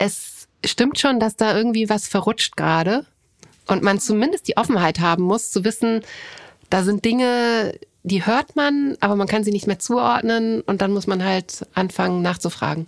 [0.00, 3.04] es stimmt schon, dass da irgendwie was verrutscht gerade
[3.68, 6.00] und man zumindest die Offenheit haben muss, zu wissen,
[6.70, 10.92] da sind Dinge, die hört man, aber man kann sie nicht mehr zuordnen und dann
[10.92, 12.86] muss man halt anfangen nachzufragen.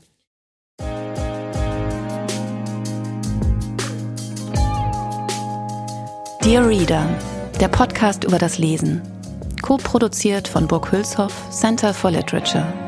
[6.43, 7.07] Dear Reader,
[7.61, 9.03] der Podcast über das Lesen.
[9.61, 12.82] Co-produziert von Burg Hülshoff, Center for Literature.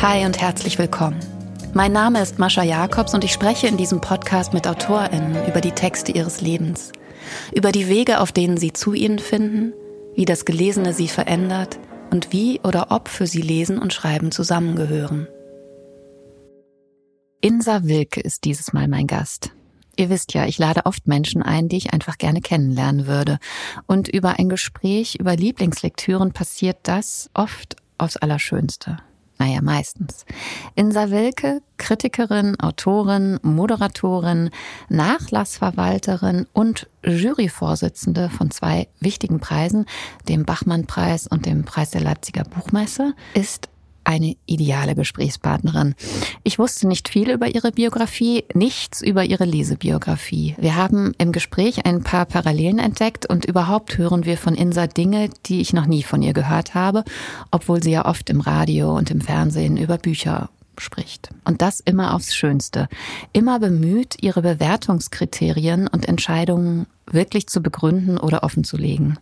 [0.00, 1.18] Hi und herzlich willkommen.
[1.74, 5.72] Mein Name ist Mascha Jakobs und ich spreche in diesem Podcast mit AutorInnen über die
[5.72, 6.92] Texte ihres Lebens,
[7.52, 9.72] über die Wege, auf denen sie zu ihnen finden,
[10.14, 11.80] wie das Gelesene sie verändert
[12.12, 15.26] und wie oder ob für sie Lesen und Schreiben zusammengehören.
[17.40, 19.50] Insa Wilke ist dieses Mal mein Gast.
[19.96, 23.40] Ihr wisst ja, ich lade oft Menschen ein, die ich einfach gerne kennenlernen würde.
[23.88, 28.98] Und über ein Gespräch über Lieblingslektüren passiert das oft aufs Allerschönste.
[29.38, 30.26] Naja, meistens.
[30.74, 34.50] Insa Wilke, Kritikerin, Autorin, Moderatorin,
[34.88, 39.86] Nachlassverwalterin und Juryvorsitzende von zwei wichtigen Preisen,
[40.28, 43.68] dem Bachmann-Preis und dem Preis der Leipziger Buchmesse, ist
[44.08, 45.94] eine ideale Gesprächspartnerin.
[46.42, 50.54] Ich wusste nicht viel über ihre Biografie, nichts über ihre Lesebiografie.
[50.58, 55.28] Wir haben im Gespräch ein paar Parallelen entdeckt und überhaupt hören wir von Insa Dinge,
[55.44, 57.04] die ich noch nie von ihr gehört habe,
[57.50, 60.48] obwohl sie ja oft im Radio und im Fernsehen über Bücher
[60.80, 61.30] spricht.
[61.44, 62.88] Und das immer aufs Schönste.
[63.32, 69.16] Immer bemüht, ihre Bewertungskriterien und Entscheidungen wirklich zu begründen oder offen zu legen.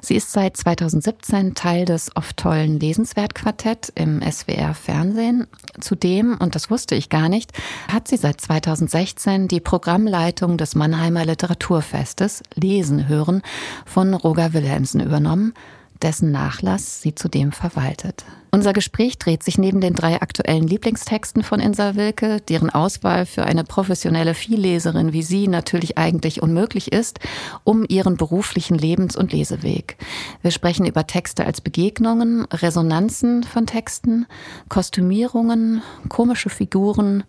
[0.00, 5.46] Sie ist seit 2017 Teil des oft tollen Lesenswertquartett im SWR Fernsehen.
[5.80, 7.52] Zudem, und das wusste ich gar nicht,
[7.88, 13.42] hat sie seit 2016 die Programmleitung des Mannheimer Literaturfestes Lesen hören
[13.86, 15.54] von Roger Wilhelmsen übernommen
[16.02, 18.24] dessen Nachlass sie zudem verwaltet.
[18.54, 23.44] Unser Gespräch dreht sich neben den drei aktuellen Lieblingstexten von Insa Wilke, deren Auswahl für
[23.44, 27.18] eine professionelle Vielleserin wie sie natürlich eigentlich unmöglich ist,
[27.64, 29.96] um ihren beruflichen Lebens- und Leseweg.
[30.42, 34.26] Wir sprechen über Texte als Begegnungen, Resonanzen von Texten,
[34.68, 35.80] Kostümierungen,
[36.10, 37.24] komische Figuren,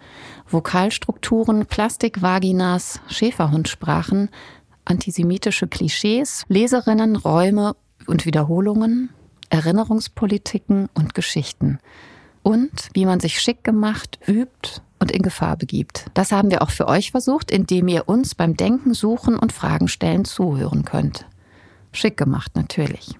[0.50, 4.30] Vokalstrukturen, Plastikvaginas, Schäferhundsprachen,
[4.84, 9.10] antisemitische Klischees, Leserinnen, Räume und Wiederholungen,
[9.50, 11.80] Erinnerungspolitiken und Geschichten.
[12.42, 16.06] Und wie man sich schick gemacht, übt und in Gefahr begibt.
[16.14, 19.88] Das haben wir auch für euch versucht, indem ihr uns beim Denken, Suchen und Fragen
[19.88, 21.26] stellen zuhören könnt.
[21.92, 23.16] Schick gemacht natürlich.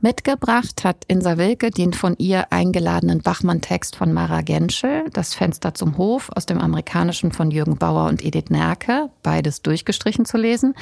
[0.00, 5.96] Mitgebracht hat Insa Wilke den von ihr eingeladenen Bachmann-Text von Mara Genschel, Das Fenster zum
[5.96, 10.74] Hof aus dem Amerikanischen von Jürgen Bauer und Edith Nerke, beides durchgestrichen zu lesen,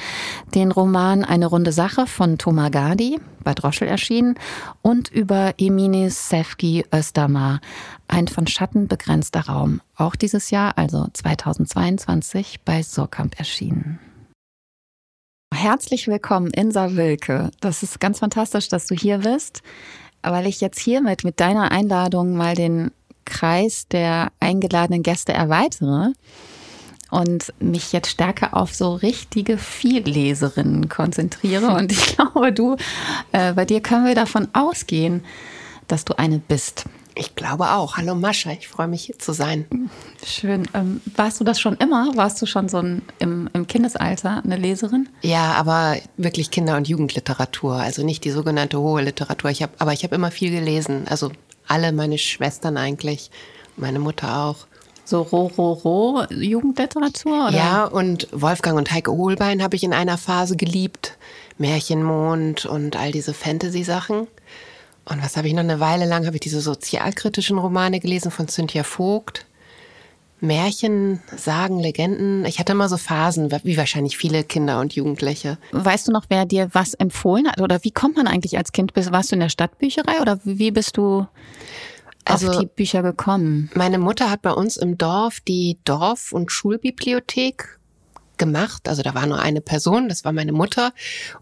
[0.53, 4.35] den Roman Eine runde Sache von Thomas Gadi, bei Droschel erschienen,
[4.81, 7.61] und über Eminis Sefki Östermar,
[8.07, 13.99] ein von Schatten begrenzter Raum, auch dieses Jahr, also 2022, bei Surkamp erschienen.
[15.55, 17.49] Herzlich willkommen, Insa Wilke.
[17.61, 19.63] Das ist ganz fantastisch, dass du hier bist,
[20.21, 22.91] weil ich jetzt hiermit mit deiner Einladung mal den
[23.23, 26.11] Kreis der eingeladenen Gäste erweitere
[27.09, 31.69] und mich jetzt stärker auf so richtige Vielleserinnen konzentriere.
[31.69, 32.75] Und ich glaube, du,
[33.31, 35.23] äh, bei dir können wir davon ausgehen,
[35.87, 36.83] dass du eine bist.
[37.17, 37.95] Ich glaube auch.
[37.95, 39.89] Hallo Mascha, ich freue mich hier zu sein.
[40.25, 40.67] Schön.
[40.73, 42.11] Ähm, warst du das schon immer?
[42.15, 45.07] Warst du schon so ein, im, im Kindesalter eine Leserin?
[45.21, 49.49] Ja, aber wirklich Kinder- und Jugendliteratur, also nicht die sogenannte hohe Literatur.
[49.49, 51.05] Ich hab, aber ich habe immer viel gelesen.
[51.09, 51.31] Also
[51.67, 53.31] alle meine Schwestern eigentlich,
[53.77, 54.67] meine Mutter auch.
[55.05, 57.47] So Ro-Ro-Ro Jugendliteratur?
[57.47, 57.55] Oder?
[57.55, 61.17] Ja, und Wolfgang und Heike Hohlbein habe ich in einer Phase geliebt.
[61.57, 64.27] Märchenmond und all diese Fantasy-Sachen.
[65.05, 68.47] Und was habe ich noch eine Weile lang, habe ich diese sozialkritischen Romane gelesen von
[68.47, 69.45] Cynthia Vogt.
[70.41, 72.45] Märchen, Sagen, Legenden.
[72.45, 75.57] Ich hatte immer so Phasen, wie wahrscheinlich viele Kinder und Jugendliche.
[75.71, 77.61] Weißt du noch, wer dir was empfohlen hat?
[77.61, 78.91] Oder wie kommt man eigentlich als Kind?
[78.95, 81.25] Warst du in der Stadtbücherei oder wie bist du
[82.25, 83.69] also, auf die Bücher gekommen?
[83.75, 87.79] Meine Mutter hat bei uns im Dorf die Dorf- und Schulbibliothek
[88.37, 88.87] gemacht.
[88.89, 90.91] Also da war nur eine Person, das war meine Mutter.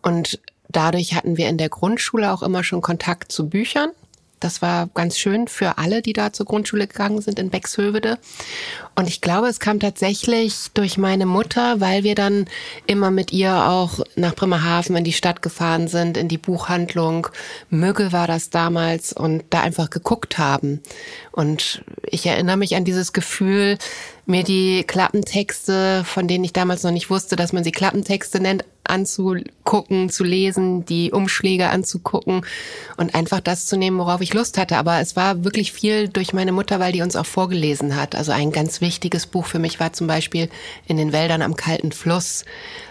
[0.01, 0.39] Und
[0.73, 3.91] Dadurch hatten wir in der Grundschule auch immer schon Kontakt zu Büchern.
[4.43, 8.17] Das war ganz schön für alle, die da zur Grundschule gegangen sind in Bexhövede.
[8.93, 12.47] Und ich glaube, es kam tatsächlich durch meine Mutter, weil wir dann
[12.85, 17.27] immer mit ihr auch nach Bremerhaven in die Stadt gefahren sind, in die Buchhandlung.
[17.69, 20.81] Mügge war das damals und da einfach geguckt haben.
[21.31, 23.77] Und ich erinnere mich an dieses Gefühl,
[24.25, 28.65] mir die Klappentexte, von denen ich damals noch nicht wusste, dass man sie Klappentexte nennt,
[28.85, 32.45] anzugucken, zu lesen, die Umschläge anzugucken
[32.97, 34.77] und einfach das zu nehmen, worauf ich Lust hatte.
[34.77, 38.15] Aber es war wirklich viel durch meine Mutter, weil die uns auch vorgelesen hat.
[38.15, 40.49] Also ein ganz wichtiges Buch für mich war zum Beispiel
[40.87, 42.43] In den Wäldern am kalten Fluss.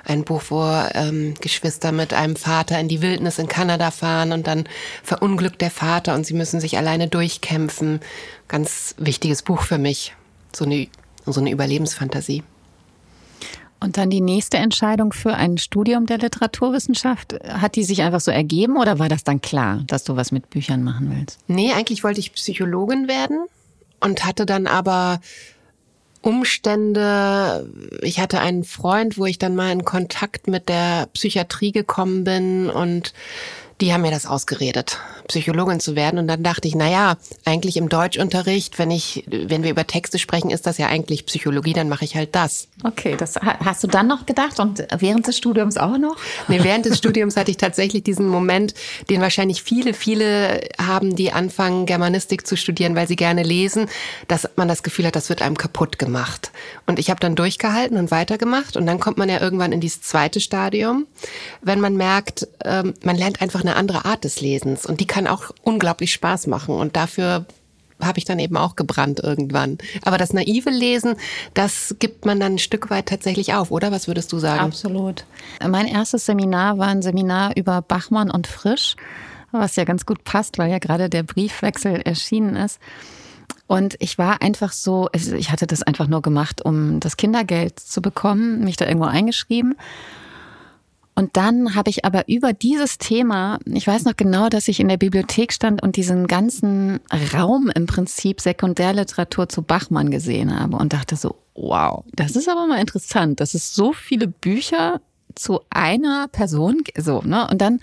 [0.05, 4.47] Ein Buch, wo ähm, Geschwister mit einem Vater in die Wildnis in Kanada fahren und
[4.47, 4.65] dann
[5.03, 8.01] verunglückt der Vater und sie müssen sich alleine durchkämpfen.
[8.49, 10.15] Ganz wichtiges Buch für mich.
[10.55, 10.89] So eine,
[11.27, 12.43] so eine Überlebensfantasie.
[13.83, 18.31] Und dann die nächste Entscheidung für ein Studium der Literaturwissenschaft, hat die sich einfach so
[18.31, 21.41] ergeben oder war das dann klar, dass du was mit Büchern machen willst?
[21.49, 23.45] Nee, eigentlich wollte ich Psychologin werden
[23.99, 25.21] und hatte dann aber
[26.21, 27.69] Umstände.
[28.03, 32.71] Ich hatte einen Freund, wo ich dann mal in Kontakt mit der Psychiatrie gekommen bin
[32.71, 33.13] und
[33.81, 36.19] die haben mir das ausgeredet, Psychologin zu werden.
[36.19, 40.19] Und dann dachte ich, na ja, eigentlich im Deutschunterricht, wenn ich, wenn wir über Texte
[40.19, 42.69] sprechen, ist das ja eigentlich Psychologie, dann mache ich halt das.
[42.85, 46.17] Okay, das hast du dann noch gedacht und während des Studiums auch noch?
[46.49, 48.75] Nee, während des Studiums hatte ich tatsächlich diesen Moment,
[49.11, 53.89] den wahrscheinlich viele, viele haben, die anfangen, Germanistik zu studieren, weil sie gerne lesen,
[54.29, 56.53] dass man das Gefühl hat, das wird einem kaputt gemacht.
[56.87, 60.03] Und ich habe dann durchgehalten und weitergemacht und dann kommt man ja irgendwann in dieses
[60.03, 61.07] zweite Stadium,
[61.61, 65.07] wenn man merkt, ähm, man lernt einfach eine eine andere Art des Lesens und die
[65.13, 67.45] kann auch unglaublich Spaß machen und dafür
[68.01, 69.77] habe ich dann eben auch gebrannt irgendwann.
[70.07, 71.17] Aber das naive Lesen,
[71.53, 73.93] das gibt man dann ein Stück weit tatsächlich auf, oder?
[73.93, 74.61] Was würdest du sagen?
[74.61, 75.27] Absolut.
[75.69, 78.97] Mein erstes Seminar war ein Seminar über Bachmann und Frisch,
[79.51, 82.81] was ja ganz gut passt, weil ja gerade der Briefwechsel erschienen ist.
[83.67, 88.01] Und ich war einfach so, ich hatte das einfach nur gemacht, um das Kindergeld zu
[88.01, 89.75] bekommen, mich da irgendwo eingeschrieben
[91.15, 94.89] und dann habe ich aber über dieses Thema, ich weiß noch genau, dass ich in
[94.89, 97.01] der Bibliothek stand und diesen ganzen
[97.35, 102.67] Raum im Prinzip Sekundärliteratur zu Bachmann gesehen habe und dachte so, wow, das ist aber
[102.67, 105.01] mal interessant, dass es so viele Bücher
[105.35, 107.47] zu einer Person, so, ne?
[107.51, 107.81] Und dann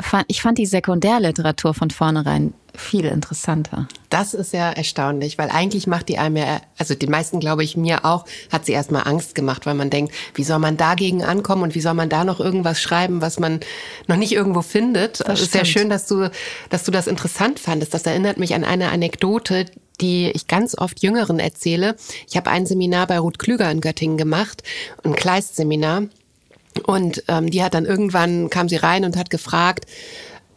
[0.00, 3.86] fand, ich fand die Sekundärliteratur von vornherein viel interessanter.
[4.08, 7.76] Das ist ja erstaunlich, weil eigentlich macht die einem ja, also den meisten glaube ich
[7.76, 11.62] mir auch, hat sie erstmal Angst gemacht, weil man denkt, wie soll man dagegen ankommen
[11.62, 13.60] und wie soll man da noch irgendwas schreiben, was man
[14.06, 15.20] noch nicht irgendwo findet.
[15.26, 16.30] Das ist ja schön, dass du,
[16.70, 17.92] dass du das interessant fandest.
[17.92, 19.66] Das erinnert mich an eine Anekdote,
[20.00, 21.96] die ich ganz oft Jüngeren erzähle.
[22.26, 24.62] Ich habe ein Seminar bei Ruth Klüger in Göttingen gemacht,
[25.04, 26.04] ein Kleist-Seminar.
[26.84, 29.86] Und ähm, die hat dann irgendwann, kam sie rein und hat gefragt,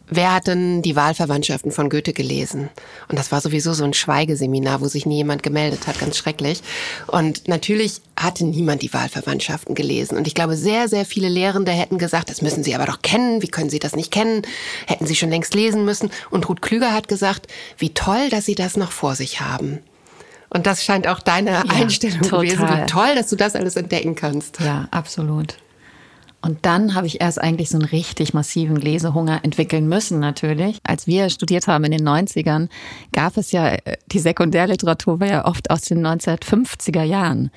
[0.08, 2.68] wer hat denn die Wahlverwandtschaften von Goethe gelesen?
[3.08, 6.62] Und das war sowieso so ein Schweigeseminar, wo sich nie jemand gemeldet hat, ganz schrecklich.
[7.06, 10.16] Und natürlich hatte niemand die Wahlverwandtschaften gelesen.
[10.16, 13.42] Und ich glaube, sehr, sehr viele Lehrende hätten gesagt, das müssen Sie aber doch kennen.
[13.42, 14.42] Wie können Sie das nicht kennen?
[14.86, 16.10] Hätten Sie schon längst lesen müssen.
[16.30, 17.48] Und Ruth Klüger hat gesagt,
[17.78, 19.80] wie toll, dass Sie das noch vor sich haben.
[20.48, 22.46] Und das scheint auch deine ja, Einstellung total.
[22.46, 22.68] gewesen.
[22.68, 24.60] Wie toll, dass du das alles entdecken kannst.
[24.60, 25.56] Ja, absolut.
[26.42, 30.78] Und dann habe ich erst eigentlich so einen richtig massiven Lesehunger entwickeln müssen, natürlich.
[30.84, 32.68] Als wir studiert haben in den 90ern,
[33.12, 37.50] gab es ja, äh, die Sekundärliteratur war ja oft aus den 1950er Jahren.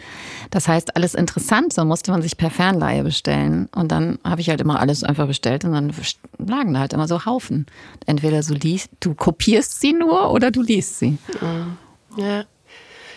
[0.50, 3.70] Das heißt, alles interessant, so musste man sich per Fernleihe bestellen.
[3.76, 5.94] Und dann habe ich halt immer alles einfach bestellt und dann
[6.40, 7.68] lagen da halt immer so Haufen.
[8.06, 11.18] Entweder so liest, du kopierst sie nur oder du liest sie.
[12.18, 12.46] Ja.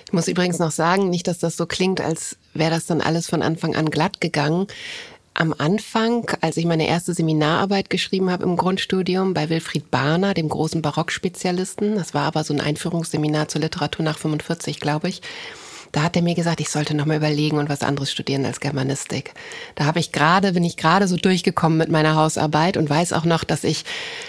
[0.05, 3.31] Ich muss übrigens noch sagen, nicht, dass das so klingt, als wäre das dann alles
[3.31, 4.67] von Anfang an glatt gegangen
[5.35, 10.49] am Anfang, als ich meine erste Seminararbeit geschrieben habe im Grundstudium bei Wilfried Barner, dem
[10.49, 15.23] großen Barockspezialisten, das war aber so ein Einführungsseminar zur Literatur nach 45, glaube ich,
[15.93, 18.61] da hat er mir gesagt, ich sollte noch mal überlegen und was anderes studieren als
[18.61, 19.35] Germanistik.
[19.75, 23.27] Da habe ich gerade, bin ich gerade so durchgekommen mit meiner Hausarbeit und weiß auch
[23.27, 23.85] noch, dass ich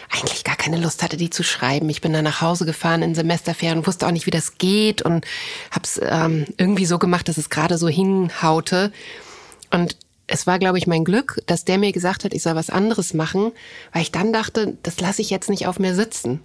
[0.10, 1.90] eigentlich gar keine Lust hatte, die zu schreiben.
[1.90, 5.26] Ich bin dann nach Hause gefahren in Semesterferien wusste auch nicht, wie das geht und
[5.72, 8.92] habe es ähm, irgendwie so gemacht, dass es gerade so hinhaute.
[9.72, 9.96] Und
[10.34, 13.14] es war, glaube ich, mein Glück, dass der mir gesagt hat, ich soll was anderes
[13.14, 13.52] machen,
[13.92, 16.40] weil ich dann dachte, das lasse ich jetzt nicht auf mir sitzen.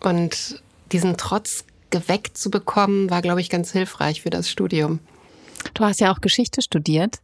[0.00, 4.98] Und diesen Trotz geweckt zu bekommen, war, glaube ich, ganz hilfreich für das Studium.
[5.74, 7.20] Du hast ja auch Geschichte studiert.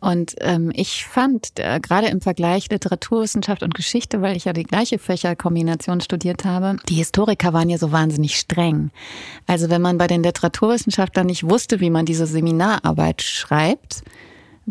[0.00, 4.64] Und ähm, ich fand, äh, gerade im Vergleich Literaturwissenschaft und Geschichte, weil ich ja die
[4.64, 8.90] gleiche Fächerkombination studiert habe, die Historiker waren ja so wahnsinnig streng.
[9.46, 14.02] Also wenn man bei den Literaturwissenschaftlern nicht wusste, wie man diese Seminararbeit schreibt,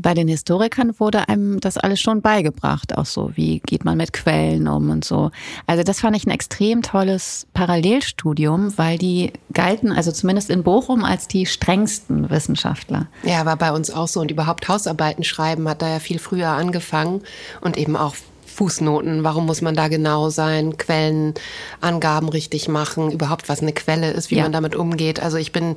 [0.01, 4.13] bei den Historikern wurde einem das alles schon beigebracht, auch so, wie geht man mit
[4.13, 5.31] Quellen um und so.
[5.67, 11.03] Also das fand ich ein extrem tolles Parallelstudium, weil die galten, also zumindest in Bochum,
[11.03, 13.07] als die strengsten Wissenschaftler.
[13.23, 14.21] Ja, war bei uns auch so.
[14.21, 17.21] Und überhaupt Hausarbeiten schreiben hat da ja viel früher angefangen
[17.61, 18.15] und eben auch
[18.59, 24.31] Fußnoten, warum muss man da genau sein, Quellenangaben richtig machen, überhaupt was eine Quelle ist,
[24.31, 24.43] wie ja.
[24.43, 25.21] man damit umgeht.
[25.21, 25.75] Also ich bin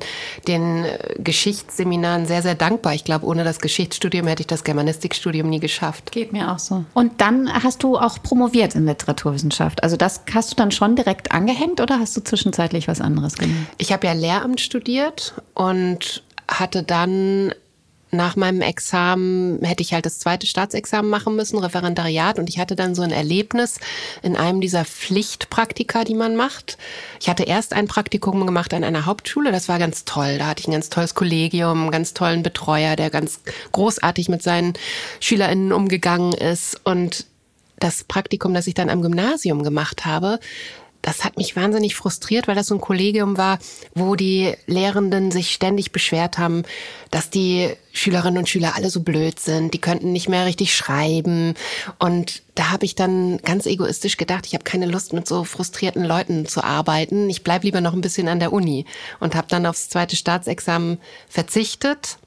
[0.49, 2.93] den äh, Geschichtsseminaren sehr, sehr dankbar.
[2.93, 6.11] Ich glaube, ohne das Geschichtsstudium hätte ich das Germanistikstudium nie geschafft.
[6.11, 6.83] Geht mir auch so.
[6.93, 9.81] Und dann hast du auch promoviert in Literaturwissenschaft.
[9.81, 13.55] Also das hast du dann schon direkt angehängt oder hast du zwischenzeitlich was anderes gemacht?
[13.77, 17.53] Ich habe ja Lehramt studiert und hatte dann
[18.13, 22.39] nach meinem Examen hätte ich halt das zweite Staatsexamen machen müssen, Referendariat.
[22.39, 23.79] Und ich hatte dann so ein Erlebnis
[24.21, 26.77] in einem dieser Pflichtpraktika, die man macht.
[27.19, 29.51] Ich hatte erst ein Praktikum gemacht an einer Hauptschule.
[29.51, 30.37] Das war ganz toll.
[30.37, 33.39] Da hatte ich ein ganz tolles Kollegium, einen ganz tollen Betreuer, der ganz
[33.71, 34.73] großartig mit seinen
[35.19, 36.79] SchülerInnen umgegangen ist.
[36.83, 37.25] Und
[37.79, 40.39] das Praktikum, das ich dann am Gymnasium gemacht habe,
[41.03, 43.59] das hat mich wahnsinnig frustriert, weil das so ein Kollegium war,
[43.93, 46.63] wo die Lehrenden sich ständig beschwert haben,
[47.11, 51.55] dass die Schülerinnen und Schüler alle so blöd sind, die könnten nicht mehr richtig schreiben.
[51.99, 56.05] Und da habe ich dann ganz egoistisch gedacht, ich habe keine Lust, mit so frustrierten
[56.05, 57.29] Leuten zu arbeiten.
[57.29, 58.85] Ich bleib lieber noch ein bisschen an der Uni
[59.19, 62.17] und habe dann aufs zweite Staatsexamen verzichtet,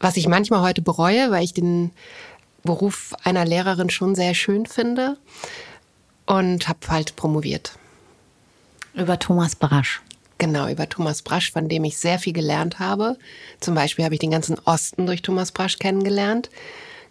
[0.00, 1.92] was ich manchmal heute bereue, weil ich den
[2.64, 5.18] Beruf einer Lehrerin schon sehr schön finde
[6.26, 7.78] und habe halt promoviert.
[8.94, 10.02] Über Thomas Brasch.
[10.38, 13.16] Genau, über Thomas Brasch, von dem ich sehr viel gelernt habe.
[13.60, 16.50] Zum Beispiel habe ich den ganzen Osten durch Thomas Brasch kennengelernt,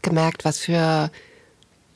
[0.01, 1.09] gemerkt, was für,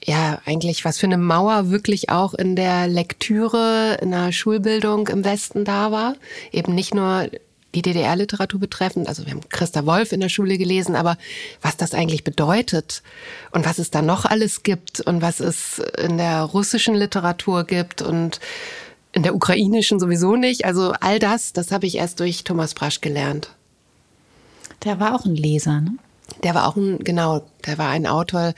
[0.04, 5.26] ja, eigentlich, was für eine Mauer wirklich auch in der Lektüre, in der Schulbildung im
[5.26, 6.16] Westen da war.
[6.52, 7.28] Eben nicht nur
[7.76, 9.08] die DDR-Literatur betreffend.
[9.08, 11.18] Also wir haben Christa Wolf in der Schule gelesen, aber
[11.62, 13.04] was das eigentlich bedeutet
[13.52, 18.02] und was es da noch alles gibt und was es in der russischen Literatur gibt
[18.02, 18.40] und
[19.16, 20.66] in der ukrainischen sowieso nicht.
[20.66, 23.50] Also all das, das habe ich erst durch Thomas Brasch gelernt.
[24.84, 25.98] Der war auch ein Leser, ne?
[26.44, 28.56] Der war auch ein, genau, der war ein Autor,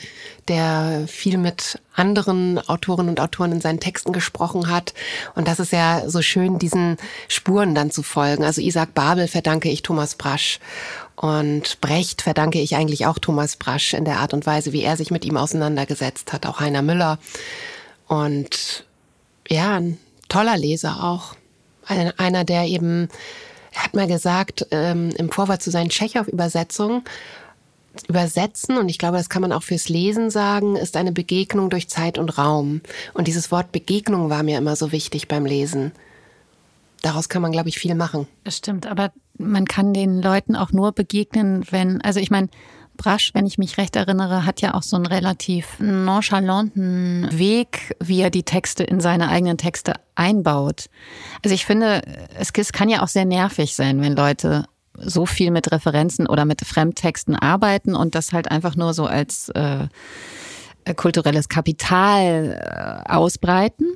[0.47, 4.93] der viel mit anderen Autoren und Autoren in seinen Texten gesprochen hat.
[5.35, 6.95] Und das ist ja so schön, diesen
[7.27, 8.45] Spuren dann zu folgen.
[8.45, 10.59] Also Isaac Babel verdanke ich Thomas Brasch.
[11.17, 14.95] Und Brecht verdanke ich eigentlich auch Thomas Brasch in der Art und Weise, wie er
[14.95, 16.45] sich mit ihm auseinandergesetzt hat.
[16.45, 17.19] Auch Heiner Müller.
[18.07, 18.85] Und
[19.49, 19.81] ja,
[20.27, 21.35] toller Leser auch.
[21.85, 23.07] Einer, der eben,
[23.71, 27.03] er hat mal gesagt, ähm, im Vorwort zu seinen Tschechow-Übersetzungen,
[28.07, 31.89] Übersetzen, und ich glaube, das kann man auch fürs Lesen sagen, ist eine Begegnung durch
[31.89, 32.81] Zeit und Raum.
[33.13, 35.93] Und dieses Wort Begegnung war mir immer so wichtig beim Lesen.
[37.01, 38.27] Daraus kann man, glaube ich, viel machen.
[38.43, 42.49] Das stimmt, aber man kann den Leuten auch nur begegnen, wenn, also ich meine,
[42.97, 48.21] Brasch, wenn ich mich recht erinnere, hat ja auch so einen relativ nonchalanten Weg, wie
[48.21, 50.87] er die Texte in seine eigenen Texte einbaut.
[51.43, 52.01] Also ich finde,
[52.37, 54.65] es kann ja auch sehr nervig sein, wenn Leute
[54.99, 59.49] so viel mit Referenzen oder mit Fremdtexten arbeiten und das halt einfach nur so als
[59.49, 59.87] äh,
[60.95, 63.95] kulturelles Kapital äh, ausbreiten.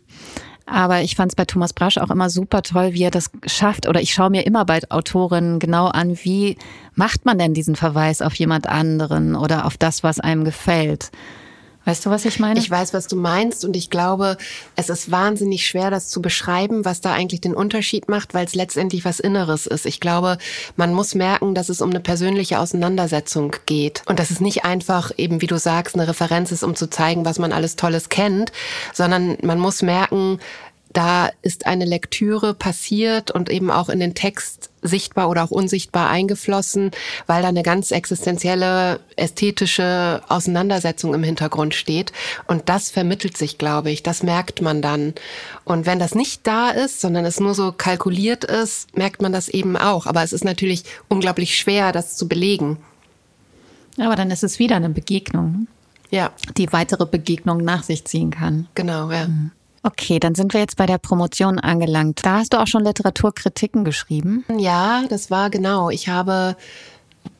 [0.66, 3.88] Aber ich fand es bei Thomas Brasch auch immer super toll, wie er das schafft.
[3.88, 6.58] Oder ich schaue mir immer bei Autorinnen genau an, wie
[6.96, 11.12] macht man denn diesen Verweis auf jemand anderen oder auf das, was einem gefällt.
[11.84, 12.60] Weißt du, was ich meine?
[12.60, 14.38] Ich weiß, was du meinst und ich glaube,
[14.76, 18.54] es ist wahnsinnig schwer, das zu beschreiben, was da eigentlich den Unterschied macht, weil es
[18.54, 19.88] letztendlich was Inneres ist.
[19.88, 20.38] Ich glaube,
[20.76, 25.12] man muss merken, dass es um eine persönliche Auseinandersetzung geht und dass es nicht einfach
[25.18, 28.52] eben, wie du sagst, eine Referenz ist, um zu zeigen, was man alles Tolles kennt,
[28.94, 30.40] sondern man muss merken,
[30.94, 36.10] da ist eine Lektüre passiert und eben auch in den Text sichtbar oder auch unsichtbar
[36.10, 36.92] eingeflossen,
[37.28, 42.12] weil da eine ganz existenzielle ästhetische Auseinandersetzung im Hintergrund steht.
[42.48, 44.04] Und das vermittelt sich, glaube ich.
[44.04, 45.14] Das merkt man dann.
[45.64, 49.50] Und wenn das nicht da ist, sondern es nur so kalkuliert ist, merkt man das
[49.50, 50.08] eben auch.
[50.08, 52.78] Aber es ist natürlich unglaublich schwer, das zu belegen.
[54.00, 55.68] Aber dann ist es wieder eine Begegnung.
[56.10, 56.32] Ja.
[56.58, 58.68] Die weitere Begegnung nach sich ziehen kann.
[58.76, 59.28] Genau, ja.
[59.28, 59.52] Mhm.
[59.84, 62.24] Okay, dann sind wir jetzt bei der Promotion angelangt.
[62.24, 64.46] Da hast du auch schon Literaturkritiken geschrieben?
[64.58, 65.90] Ja, das war genau.
[65.90, 66.56] Ich habe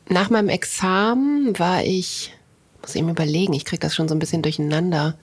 [0.08, 2.34] nach meinem Examen war ich,
[2.80, 5.16] muss eben überlegen, ich kriege das schon so ein bisschen durcheinander.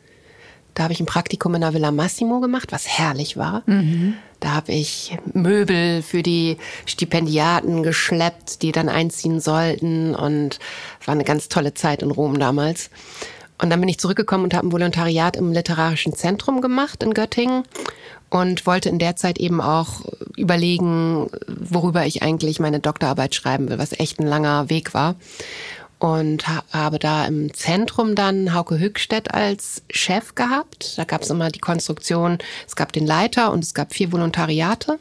[0.75, 3.63] Da habe ich ein Praktikum in der Villa Massimo gemacht, was herrlich war.
[3.65, 4.13] Mhm.
[4.39, 10.15] Da habe ich Möbel für die Stipendiaten geschleppt, die dann einziehen sollten.
[10.15, 10.59] Und
[11.01, 12.89] es war eine ganz tolle Zeit in Rom damals.
[13.61, 17.63] Und dann bin ich zurückgekommen und habe ein Volontariat im Literarischen Zentrum gemacht in Göttingen
[18.29, 20.01] und wollte in der Zeit eben auch
[20.37, 25.15] überlegen, worüber ich eigentlich meine Doktorarbeit schreiben will, was echt ein langer Weg war.
[25.97, 30.97] Und habe da im Zentrum dann Hauke Hückstedt als Chef gehabt.
[30.97, 34.97] Da gab es immer die Konstruktion, es gab den Leiter und es gab vier Volontariate.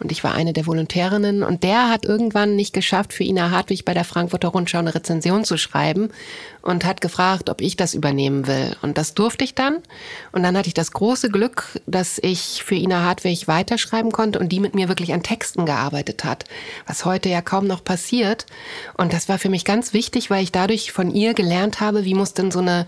[0.00, 3.84] Und ich war eine der Volontärinnen und der hat irgendwann nicht geschafft, für Ina Hartwig
[3.84, 6.10] bei der Frankfurter Rundschau eine Rezension zu schreiben
[6.62, 8.76] und hat gefragt, ob ich das übernehmen will.
[8.82, 9.78] Und das durfte ich dann.
[10.32, 14.50] Und dann hatte ich das große Glück, dass ich für Ina Hartwig weiterschreiben konnte und
[14.50, 16.44] die mit mir wirklich an Texten gearbeitet hat,
[16.86, 18.46] was heute ja kaum noch passiert.
[18.96, 22.14] Und das war für mich ganz wichtig, weil ich dadurch von ihr gelernt habe, wie
[22.14, 22.86] muss denn so eine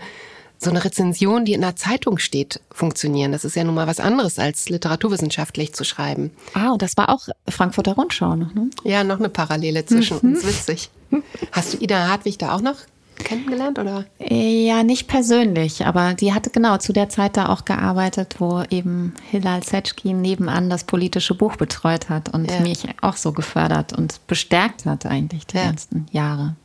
[0.63, 3.31] so eine Rezension, die in einer Zeitung steht, funktionieren.
[3.31, 6.31] Das ist ja nun mal was anderes, als literaturwissenschaftlich zu schreiben.
[6.53, 8.69] Ah, und das war auch Frankfurter Rundschau noch, ne?
[8.83, 10.35] Ja, noch eine Parallele zwischen mhm.
[10.35, 10.45] uns.
[10.45, 10.89] Witzig.
[11.51, 12.75] Hast du Ida Hartwig da auch noch
[13.23, 14.05] kennengelernt oder?
[14.19, 19.13] Ja, nicht persönlich, aber die hatte genau zu der Zeit da auch gearbeitet, wo eben
[19.29, 22.59] Hilal Setschkin nebenan das politische Buch betreut hat und ja.
[22.61, 25.65] mich auch so gefördert und bestärkt hat eigentlich die ja.
[25.65, 26.55] ganzen Jahre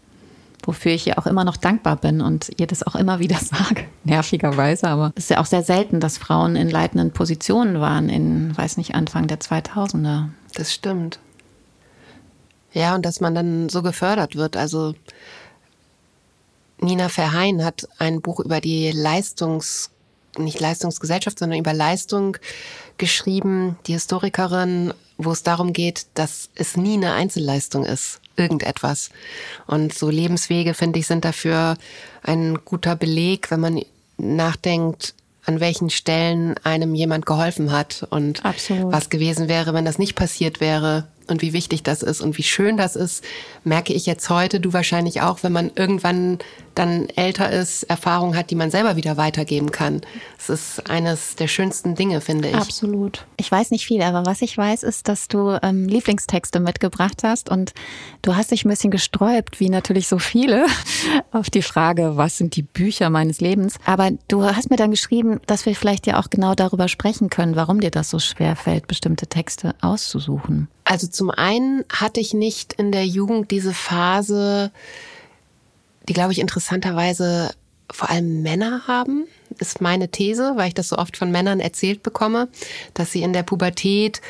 [0.67, 3.85] wofür ich ihr auch immer noch dankbar bin und ihr das auch immer wieder sage,
[4.05, 4.89] nervigerweise.
[4.89, 8.77] Aber es ist ja auch sehr selten, dass Frauen in leitenden Positionen waren in, weiß
[8.77, 10.29] nicht, Anfang der 2000er.
[10.55, 11.19] Das stimmt.
[12.73, 14.57] Ja, und dass man dann so gefördert wird.
[14.57, 14.95] Also
[16.79, 19.91] Nina Verheyen hat ein Buch über die Leistungs,
[20.37, 22.37] nicht Leistungsgesellschaft, sondern über Leistung
[22.99, 29.11] geschrieben, die Historikerin, wo es darum geht, dass es nie eine Einzelleistung ist irgendetwas.
[29.67, 31.77] Und so Lebenswege, finde ich, sind dafür
[32.23, 33.83] ein guter Beleg, wenn man
[34.19, 38.93] nachdenkt, an welchen Stellen einem jemand geholfen hat und Absolut.
[38.93, 42.43] was gewesen wäre, wenn das nicht passiert wäre und wie wichtig das ist und wie
[42.43, 43.25] schön das ist,
[43.63, 46.39] merke ich jetzt heute, du wahrscheinlich auch, wenn man irgendwann
[46.77, 50.03] dann älter ist, Erfahrung hat, die man selber wieder weitergeben kann.
[50.39, 52.55] Es ist eines der schönsten Dinge, finde ich.
[52.55, 53.27] Absolut.
[53.37, 57.49] Ich weiß nicht viel, aber was ich weiß, ist, dass du ähm, Lieblingstexte mitgebracht hast
[57.49, 57.73] und
[58.23, 60.67] du hast dich ein bisschen gesträubt, wie natürlich so viele,
[61.33, 63.77] auf die Frage, was sind die Bücher meines Lebens.
[63.87, 67.57] Aber du hast mir dann geschrieben, dass wir vielleicht ja auch genau darüber sprechen können,
[67.57, 70.69] warum dir das so schwer fällt, bestimmte Texte auszusuchen.
[70.85, 74.71] Also zum einen hatte ich nicht in der Jugend diese Phase,
[76.09, 77.51] die, glaube ich, interessanterweise
[77.91, 79.27] vor allem Männer haben,
[79.59, 82.49] ist meine These, weil ich das so oft von Männern erzählt bekomme,
[82.95, 84.21] dass sie in der Pubertät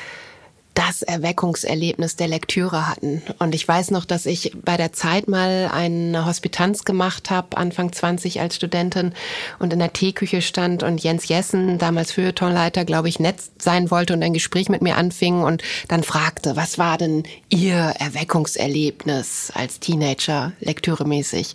[0.76, 3.22] das Erweckungserlebnis der Lektüre hatten.
[3.38, 7.92] Und ich weiß noch, dass ich bei der Zeit mal eine Hospitanz gemacht habe, Anfang
[7.92, 9.14] 20 als Studentin
[9.58, 14.12] und in der Teeküche stand und Jens Jessen, damals Feuilletonleiter, glaube ich, nett sein wollte
[14.12, 19.80] und ein Gespräch mit mir anfing und dann fragte, was war denn Ihr Erweckungserlebnis als
[19.80, 21.54] Teenager, lektüremäßig?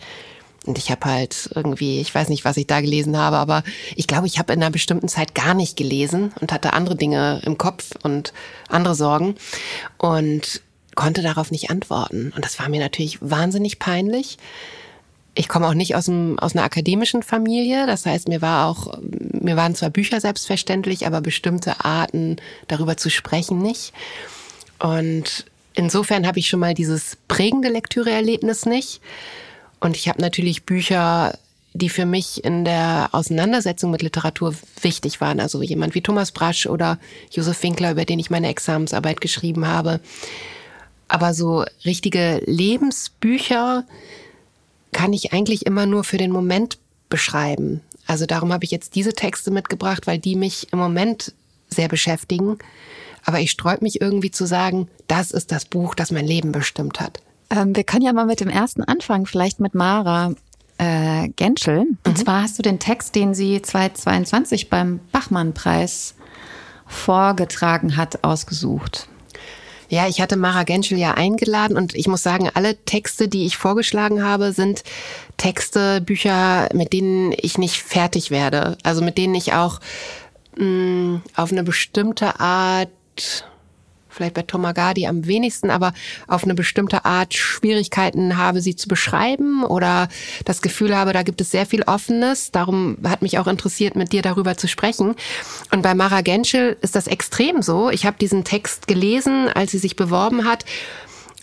[0.65, 3.63] Und ich habe halt irgendwie, ich weiß nicht, was ich da gelesen habe, aber
[3.95, 7.41] ich glaube, ich habe in einer bestimmten Zeit gar nicht gelesen und hatte andere Dinge
[7.45, 8.32] im Kopf und
[8.69, 9.36] andere Sorgen
[9.97, 10.62] und
[10.95, 12.32] konnte darauf nicht antworten.
[12.36, 14.38] Und das war mir natürlich wahnsinnig peinlich.
[15.34, 17.88] Ich komme auch nicht aus, einem, aus einer akademischen Familie.
[17.88, 22.36] Das heißt, mir war auch, mir waren zwar Bücher selbstverständlich, aber bestimmte Arten
[22.67, 23.93] darüber zu sprechen nicht.
[24.78, 29.02] Und insofern habe ich schon mal dieses prägende Lektüreerlebnis nicht.
[29.82, 31.38] Und ich habe natürlich Bücher,
[31.74, 35.39] die für mich in der Auseinandersetzung mit Literatur wichtig waren.
[35.39, 37.00] Also jemand wie Thomas Brasch oder
[37.32, 40.00] Josef Winkler, über den ich meine Examensarbeit geschrieben habe.
[41.08, 43.86] Aber so richtige Lebensbücher
[44.91, 46.78] kann ich eigentlich immer nur für den Moment
[47.10, 47.82] beschreiben.
[48.06, 51.34] Also darum habe ich jetzt diese Texte mitgebracht, weil die mich im Moment
[51.70, 52.60] sehr beschäftigen.
[53.24, 57.00] Aber ich sträub mich irgendwie zu sagen, das ist das Buch, das mein Leben bestimmt
[57.00, 57.22] hat.
[57.52, 60.34] Ähm, wir können ja mal mit dem ersten anfangen, vielleicht mit Mara
[60.78, 61.82] äh, Genschel.
[61.84, 61.98] Mhm.
[62.06, 66.16] Und zwar hast du den Text, den sie 2022 beim Bachmann-Preis
[66.88, 69.08] vorgetragen hat, ausgesucht.
[69.90, 73.58] Ja, ich hatte Mara Genschel ja eingeladen und ich muss sagen, alle Texte, die ich
[73.58, 74.84] vorgeschlagen habe, sind
[75.36, 78.78] Texte, Bücher, mit denen ich nicht fertig werde.
[78.84, 79.82] Also mit denen ich auch
[80.56, 82.90] mh, mm, auf eine bestimmte Art
[84.12, 85.93] vielleicht bei Tomagadi am wenigsten, aber
[86.28, 90.10] auf eine bestimmte Art Schwierigkeiten habe, sie zu beschreiben oder
[90.45, 92.52] das Gefühl habe, da gibt es sehr viel Offenes.
[92.52, 95.15] Darum hat mich auch interessiert, mit dir darüber zu sprechen.
[95.71, 97.89] Und bei Mara Genschel ist das extrem so.
[97.89, 100.65] Ich habe diesen Text gelesen, als sie sich beworben hat.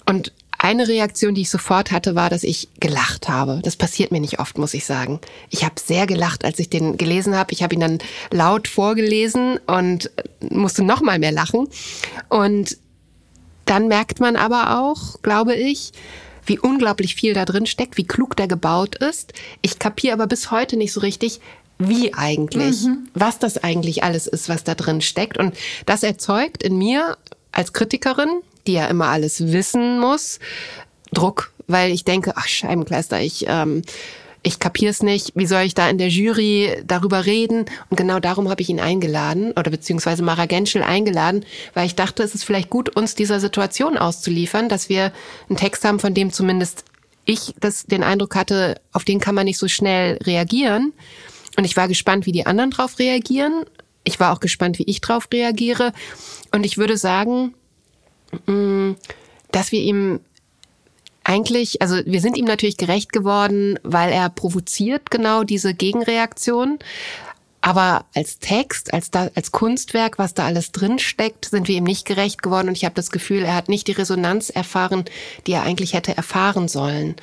[0.07, 3.61] Und eine Reaktion, die ich sofort hatte, war, dass ich gelacht habe.
[3.63, 5.21] Das passiert mir nicht oft, muss ich sagen.
[5.51, 7.53] Ich habe sehr gelacht, als ich den gelesen habe.
[7.53, 7.99] Ich habe ihn dann
[8.33, 10.11] laut vorgelesen und
[10.51, 11.69] musste noch mal mehr lachen.
[12.29, 12.77] Und
[13.65, 15.93] dann merkt man aber auch, glaube ich,
[16.45, 19.35] wie unglaublich viel da drin steckt, wie klug der gebaut ist.
[19.63, 21.41] Ich kapiere aber bis heute nicht so richtig,
[21.79, 23.09] wie eigentlich, mhm.
[23.15, 25.39] was das eigentlich alles ist, was da drin steckt.
[25.39, 25.55] Und
[25.87, 27.17] das erzeugt in mir
[27.53, 30.39] als Kritikerin die ja immer alles wissen muss,
[31.13, 33.83] Druck, weil ich denke, ach Scheibenkleister, ich ähm,
[34.43, 37.67] ich kapier's nicht, wie soll ich da in der Jury darüber reden?
[37.91, 42.23] Und genau darum habe ich ihn eingeladen oder beziehungsweise Mara Genschel eingeladen, weil ich dachte,
[42.23, 45.13] es ist vielleicht gut, uns dieser Situation auszuliefern, dass wir
[45.49, 46.85] einen Text haben, von dem zumindest
[47.25, 50.93] ich das, den Eindruck hatte, auf den kann man nicht so schnell reagieren.
[51.57, 53.65] Und ich war gespannt, wie die anderen drauf reagieren.
[54.05, 55.93] Ich war auch gespannt, wie ich drauf reagiere.
[56.53, 57.55] Und ich würde sagen,
[59.53, 60.21] dass wir ihm
[61.25, 66.79] eigentlich, also wir sind ihm natürlich gerecht geworden, weil er provoziert genau diese Gegenreaktion.
[67.61, 71.85] Aber als Text, als, da, als Kunstwerk, was da alles drin steckt, sind wir ihm
[71.85, 72.69] nicht gerecht geworden.
[72.69, 75.05] Und ich habe das Gefühl, er hat nicht die Resonanz erfahren,
[75.47, 77.17] die er eigentlich hätte erfahren sollen.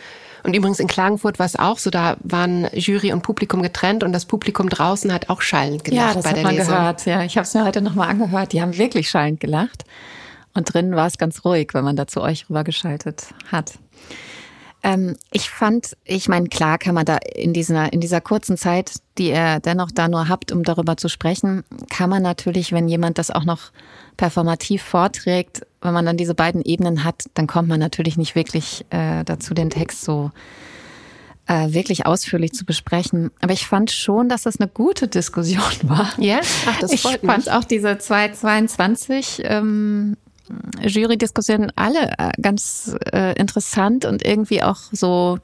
[0.43, 4.13] Und übrigens in Klagenfurt war es auch so, da waren Jury und Publikum getrennt und
[4.13, 6.75] das Publikum draußen hat auch schallend gelacht ja, das bei hat der man Lesung.
[6.75, 7.05] gehört.
[7.07, 8.53] Ja, ich habe es mir heute nochmal angehört.
[8.53, 9.85] Die haben wirklich schallend gelacht.
[10.55, 13.77] Und drinnen war es ganz ruhig, wenn man da zu euch rübergeschaltet hat.
[14.85, 18.93] Ähm, ich fand, ich meine, klar kann man da in dieser, in dieser kurzen Zeit,
[19.17, 23.17] die ihr dennoch da nur habt, um darüber zu sprechen, kann man natürlich, wenn jemand
[23.17, 23.71] das auch noch
[24.15, 28.85] performativ vorträgt, wenn man dann diese beiden Ebenen hat, dann kommt man natürlich nicht wirklich
[28.91, 30.31] äh, dazu, den Text so
[31.47, 33.31] äh, wirklich ausführlich zu besprechen.
[33.41, 36.13] Aber ich fand schon, dass das eine gute Diskussion war.
[36.17, 40.15] Ja, ach, das ich fand auch diese 222 ähm,
[40.81, 45.39] Jury-Diskussionen alle äh, ganz äh, interessant und irgendwie auch so.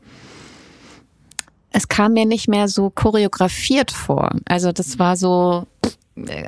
[1.74, 4.32] Es kam mir nicht mehr so choreografiert vor.
[4.46, 5.68] Also das war so.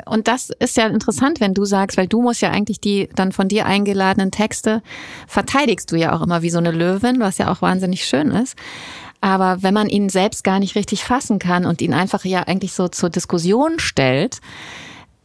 [0.05, 3.31] Und das ist ja interessant, wenn du sagst, weil du musst ja eigentlich die dann
[3.31, 4.83] von dir eingeladenen Texte
[5.25, 8.57] verteidigst du ja auch immer wie so eine Löwin, was ja auch wahnsinnig schön ist.
[9.21, 12.73] Aber wenn man ihn selbst gar nicht richtig fassen kann und ihn einfach ja eigentlich
[12.73, 14.41] so zur Diskussion stellt,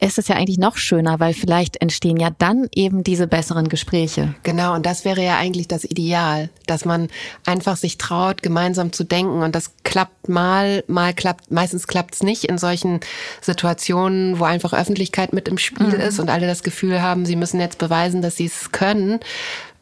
[0.01, 4.35] ist es ja eigentlich noch schöner, weil vielleicht entstehen ja dann eben diese besseren Gespräche.
[4.45, 7.09] Genau, und das wäre ja eigentlich das Ideal, dass man
[7.45, 9.43] einfach sich traut, gemeinsam zu denken.
[9.43, 13.01] Und das klappt mal, mal klappt, meistens klappt es nicht in solchen
[13.41, 16.01] Situationen, wo einfach Öffentlichkeit mit im Spiel mhm.
[16.01, 19.19] ist und alle das Gefühl haben, sie müssen jetzt beweisen, dass sie es können.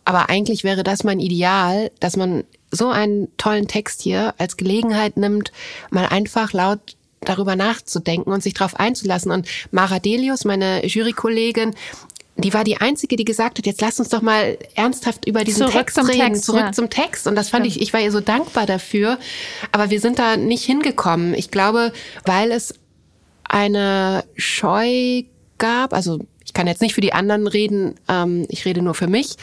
[0.06, 5.16] Aber eigentlich wäre das mein Ideal, dass man so einen tollen Text hier als Gelegenheit
[5.16, 5.52] nimmt,
[5.90, 9.30] mal einfach laut darüber nachzudenken und sich darauf einzulassen.
[9.30, 11.74] Und Mara Delius, meine Jurykollegin,
[12.38, 15.68] die war die einzige, die gesagt hat, jetzt lass uns doch mal ernsthaft über diesen
[15.68, 16.72] Zurück Text reden, Text, zurück ja.
[16.72, 17.26] zum Text.
[17.26, 19.18] Und das fand ich, ich war ihr so dankbar dafür.
[19.72, 21.32] Aber wir sind da nicht hingekommen.
[21.34, 21.92] Ich glaube,
[22.24, 22.74] weil es
[23.44, 25.22] eine Scheu
[25.58, 29.06] gab, also ich kann jetzt nicht für die anderen reden, ähm, ich rede nur für
[29.06, 29.36] mich,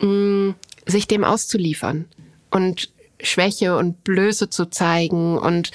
[0.00, 0.54] mh,
[0.86, 2.06] sich dem auszuliefern
[2.50, 5.72] und Schwäche und Blöße zu zeigen und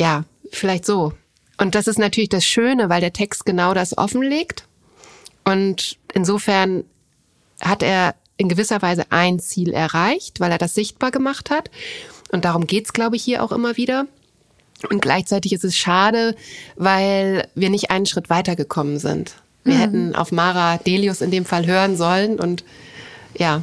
[0.00, 1.12] ja, vielleicht so.
[1.58, 4.64] Und das ist natürlich das Schöne, weil der Text genau das offenlegt.
[5.44, 6.84] Und insofern
[7.60, 11.70] hat er in gewisser Weise ein Ziel erreicht, weil er das sichtbar gemacht hat.
[12.32, 14.06] Und darum geht's, glaube ich, hier auch immer wieder.
[14.88, 16.34] Und gleichzeitig ist es schade,
[16.76, 19.34] weil wir nicht einen Schritt weitergekommen sind.
[19.64, 19.78] Wir Mhm.
[19.80, 22.64] hätten auf Mara Delius in dem Fall hören sollen und
[23.36, 23.62] ja,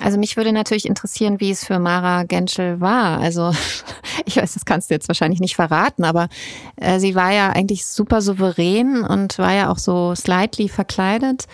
[0.00, 3.20] Also mich würde natürlich interessieren, wie es für Mara Genschel war.
[3.20, 3.52] Also
[4.24, 6.28] ich weiß, das kannst du jetzt wahrscheinlich nicht verraten, aber
[6.76, 11.46] äh, sie war ja eigentlich super souverän und war ja auch so slightly verkleidet.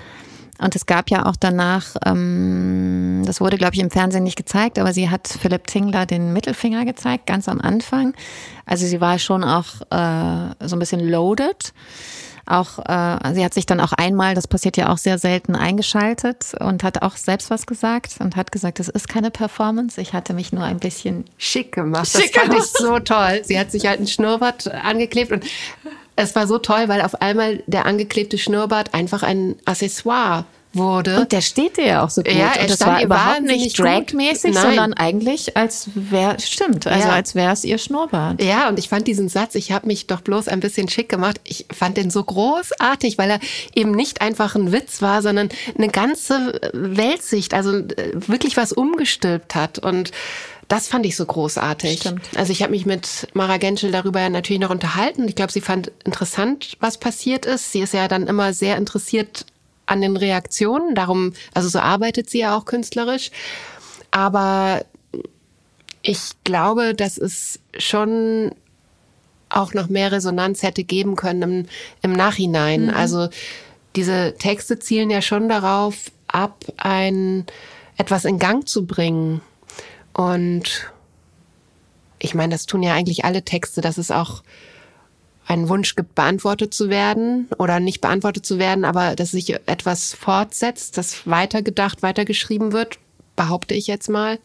[0.58, 4.78] Und es gab ja auch danach, ähm, das wurde, glaube ich, im Fernsehen nicht gezeigt,
[4.78, 8.14] aber sie hat Philipp Tingler den Mittelfinger gezeigt, ganz am Anfang.
[8.64, 11.74] Also sie war schon auch äh, so ein bisschen loaded.
[12.46, 16.54] Auch äh, sie hat sich dann auch einmal, das passiert ja auch sehr selten, eingeschaltet
[16.60, 20.00] und hat auch selbst was gesagt und hat gesagt, es ist keine Performance.
[20.00, 22.08] Ich hatte mich nur ein bisschen schick gemacht.
[22.08, 22.70] Schick das fand gemacht.
[22.72, 23.40] ich so toll.
[23.44, 25.44] Sie hat sich halt ein Schnurrbart angeklebt und
[26.14, 30.44] es war so toll, weil auf einmal der angeklebte Schnurrbart einfach ein Accessoire
[30.76, 31.20] wurde.
[31.20, 32.32] Und der steht dir ja auch so gut.
[32.32, 36.86] Ja, er und das stand war überhaupt wahnsinnig nicht dragmäßig, sondern eigentlich als wäre, stimmt,
[36.86, 37.14] also Ja.
[37.14, 38.42] als wäre es ihr Schnurrbart.
[38.42, 41.40] Ja, und ich fand diesen Satz, ich habe mich doch bloß ein bisschen schick gemacht,
[41.44, 43.40] ich fand den so großartig, weil er
[43.74, 49.54] eben nicht einfach ein Witz war, sondern eine ganze Weltsicht, also äh, wirklich was umgestülpt
[49.54, 49.78] hat.
[49.78, 50.10] Und
[50.68, 52.00] das fand ich so großartig.
[52.00, 52.22] Stimmt.
[52.34, 55.28] Also ich habe mich mit Mara Genschel darüber natürlich noch unterhalten.
[55.28, 57.70] Ich glaube, sie fand interessant, was passiert ist.
[57.70, 59.46] Sie ist ja dann immer sehr interessiert
[59.86, 60.94] an den Reaktionen.
[60.94, 63.30] Darum, also so arbeitet sie ja auch künstlerisch.
[64.10, 64.84] Aber
[66.02, 68.52] ich glaube, dass es schon
[69.48, 71.66] auch noch mehr Resonanz hätte geben können im,
[72.02, 72.90] im Nachhinein.
[72.90, 73.28] Also
[73.94, 77.46] diese Texte zielen ja schon darauf ab, ein
[77.96, 79.40] etwas in Gang zu bringen.
[80.12, 80.90] Und
[82.18, 84.42] ich meine, das tun ja eigentlich alle Texte, dass es auch
[85.46, 90.12] einen Wunsch gibt, beantwortet zu werden oder nicht beantwortet zu werden, aber dass sich etwas
[90.14, 92.98] fortsetzt, das weitergedacht, weitergeschrieben wird,
[93.36, 94.38] behaupte ich jetzt mal.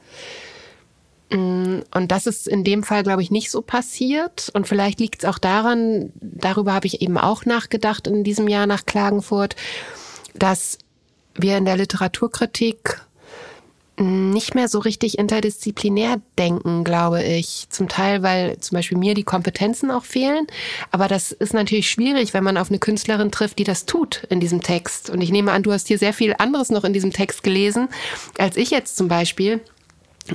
[1.31, 4.49] Mm, und das ist in dem Fall, glaube ich, nicht so passiert.
[4.53, 8.67] Und vielleicht liegt es auch daran, darüber habe ich eben auch nachgedacht in diesem Jahr
[8.67, 9.55] nach Klagenfurt,
[10.35, 10.77] dass
[11.35, 13.01] wir in der Literaturkritik
[13.97, 17.67] nicht mehr so richtig interdisziplinär denken, glaube ich.
[17.69, 20.47] Zum Teil, weil zum Beispiel mir die Kompetenzen auch fehlen.
[20.91, 24.39] Aber das ist natürlich schwierig, wenn man auf eine Künstlerin trifft, die das tut in
[24.39, 25.10] diesem Text.
[25.10, 27.89] Und ich nehme an, du hast hier sehr viel anderes noch in diesem Text gelesen,
[28.38, 29.62] als ich jetzt zum Beispiel.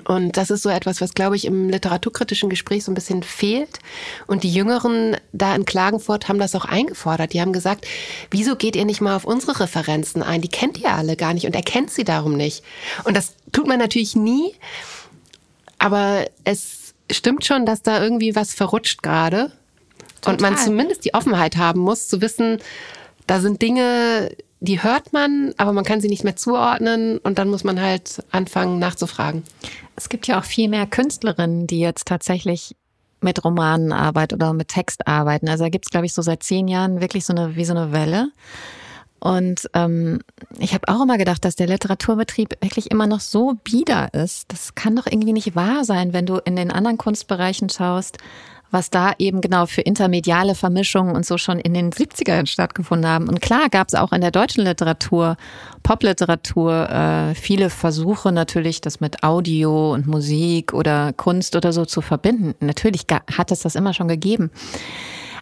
[0.05, 3.79] Und das ist so etwas, was, glaube ich, im literaturkritischen Gespräch so ein bisschen fehlt.
[4.27, 7.33] Und die Jüngeren da in Klagenfurt haben das auch eingefordert.
[7.33, 7.87] Die haben gesagt,
[8.31, 10.43] wieso geht ihr nicht mal auf unsere Referenzen ein?
[10.43, 12.65] Die kennt ihr alle gar nicht und erkennt sie darum nicht.
[13.05, 14.55] Und das tut man natürlich nie.
[15.79, 19.53] Aber es stimmt schon, dass da irgendwie was verrutscht gerade.
[20.25, 22.59] Und man zumindest die Offenheit haben muss, zu wissen,
[23.27, 27.51] da sind Dinge, die hört man, aber man kann sie nicht mehr zuordnen und dann
[27.51, 29.45] muss man halt anfangen nachzufragen.
[29.97, 32.75] Es gibt ja auch viel mehr Künstlerinnen, die jetzt tatsächlich
[33.21, 35.49] mit Romanen arbeiten oder mit Text arbeiten.
[35.49, 37.75] Also da gibt es, glaube ich, so seit zehn Jahren wirklich so eine, wie so
[37.75, 38.29] eine Welle.
[39.19, 40.21] Und ähm,
[40.59, 44.53] ich habe auch immer gedacht, dass der Literaturbetrieb wirklich immer noch so bieder ist.
[44.53, 48.19] Das kann doch irgendwie nicht wahr sein, wenn du in den anderen Kunstbereichen schaust
[48.71, 53.29] was da eben genau für intermediale Vermischungen und so schon in den 70ern stattgefunden haben.
[53.29, 55.37] Und klar gab es auch in der deutschen Literatur,
[55.83, 62.01] Popliteratur, äh, viele Versuche natürlich, das mit Audio und Musik oder Kunst oder so zu
[62.01, 62.55] verbinden.
[62.61, 63.03] Natürlich
[63.37, 64.51] hat es das immer schon gegeben.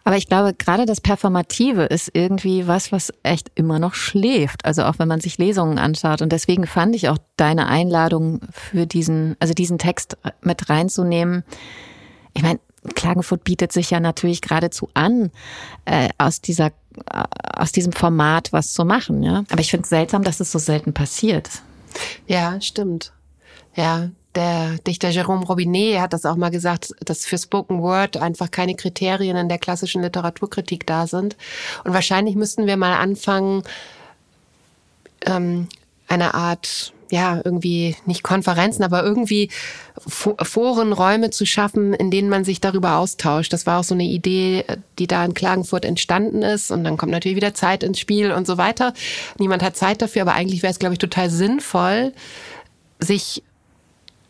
[0.04, 4.66] Aber ich glaube, gerade das Performative ist irgendwie was, was echt immer noch schläft.
[4.66, 6.20] Also auch wenn man sich Lesungen anschaut.
[6.20, 11.42] Und deswegen fand ich auch deine Einladung für diesen, also diesen Text mit reinzunehmen.
[12.34, 12.60] Ich meine,
[12.94, 15.30] Klagenfurt bietet sich ja natürlich geradezu an,
[15.84, 17.24] äh, aus dieser äh,
[17.56, 19.44] aus diesem Format was zu machen, ja.
[19.50, 21.48] Aber ich finde es seltsam, dass es so selten passiert.
[22.26, 23.12] Ja, stimmt.
[23.74, 28.50] Ja, der Dichter Jérôme Robinet hat das auch mal gesagt, dass für Spoken Word einfach
[28.50, 31.36] keine Kriterien in der klassischen Literaturkritik da sind.
[31.84, 33.62] Und wahrscheinlich müssten wir mal anfangen,
[35.26, 35.68] ähm,
[36.08, 39.50] eine Art ja, irgendwie nicht Konferenzen, aber irgendwie
[40.06, 43.52] Foren, Räume zu schaffen, in denen man sich darüber austauscht.
[43.52, 44.64] Das war auch so eine Idee,
[44.98, 46.70] die da in Klagenfurt entstanden ist.
[46.70, 48.94] Und dann kommt natürlich wieder Zeit ins Spiel und so weiter.
[49.38, 52.12] Niemand hat Zeit dafür, aber eigentlich wäre es, glaube ich, total sinnvoll,
[52.98, 53.42] sich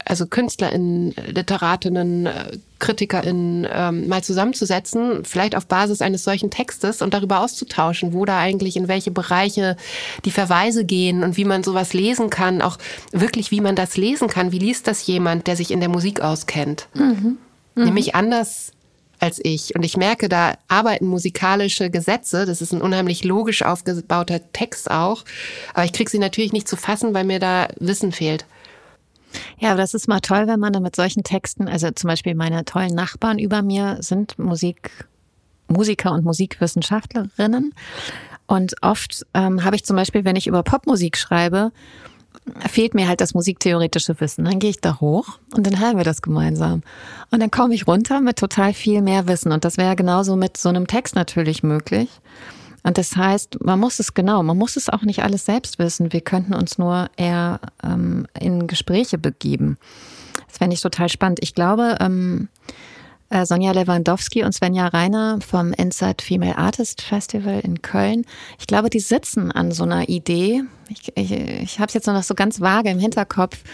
[0.04, 7.14] also KünstlerInnen, Literatinnen, äh, KritikerInnen ähm, mal zusammenzusetzen, vielleicht auf Basis eines solchen Textes und
[7.14, 9.78] darüber auszutauschen, wo da eigentlich in welche Bereiche
[10.26, 12.76] die Verweise gehen und wie man sowas lesen kann, auch
[13.10, 14.52] wirklich, wie man das lesen kann.
[14.52, 16.88] Wie liest das jemand, der sich in der Musik auskennt?
[16.92, 17.38] Mhm.
[17.74, 17.84] Mhm.
[17.84, 18.72] Nämlich anders
[19.18, 19.74] als ich.
[19.74, 22.44] Und ich merke, da arbeiten musikalische Gesetze.
[22.44, 25.24] Das ist ein unheimlich logisch aufgebauter Text auch.
[25.72, 28.44] Aber ich kriege sie natürlich nicht zu fassen, weil mir da Wissen fehlt.
[29.58, 32.34] Ja, aber das ist mal toll, wenn man dann mit solchen Texten, also zum Beispiel
[32.34, 35.06] meine tollen Nachbarn über mir sind Musik,
[35.68, 37.74] Musiker und Musikwissenschaftlerinnen.
[38.46, 41.72] Und oft ähm, habe ich zum Beispiel, wenn ich über Popmusik schreibe,
[42.68, 44.44] fehlt mir halt das musiktheoretische Wissen.
[44.44, 46.82] Dann gehe ich da hoch und dann hören wir das gemeinsam.
[47.30, 49.52] Und dann komme ich runter mit total viel mehr Wissen.
[49.52, 52.08] Und das wäre genauso mit so einem Text natürlich möglich.
[52.84, 56.12] Und das heißt, man muss es genau, man muss es auch nicht alles selbst wissen.
[56.12, 59.78] Wir könnten uns nur eher ähm, in Gespräche begeben.
[60.46, 61.40] Das fände ich total spannend.
[61.42, 62.48] Ich glaube, ähm,
[63.30, 68.26] äh, Sonja Lewandowski und Svenja Reiner vom Inside Female Artist Festival in Köln,
[68.60, 70.62] ich glaube, die sitzen an so einer Idee.
[70.90, 73.64] Ich, ich, ich habe es jetzt noch so ganz vage im Hinterkopf,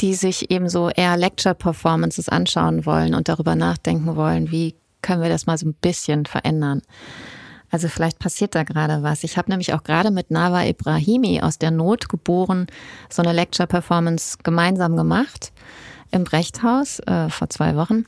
[0.00, 5.28] die sich eben so eher Lecture-Performances anschauen wollen und darüber nachdenken wollen, wie können wir
[5.28, 6.82] das mal so ein bisschen verändern.
[7.70, 9.24] Also vielleicht passiert da gerade was.
[9.24, 12.66] Ich habe nämlich auch gerade mit Nava Ibrahimi aus der Not geboren
[13.10, 15.52] so eine Lecture-Performance gemeinsam gemacht
[16.10, 18.04] im Brechthaus äh, vor zwei Wochen.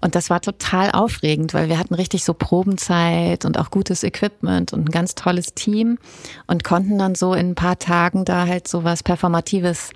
[0.00, 4.72] Und das war total aufregend, weil wir hatten richtig so Probenzeit und auch gutes Equipment
[4.72, 5.98] und ein ganz tolles Team
[6.46, 9.90] und konnten dann so in ein paar Tagen da halt so was Performatives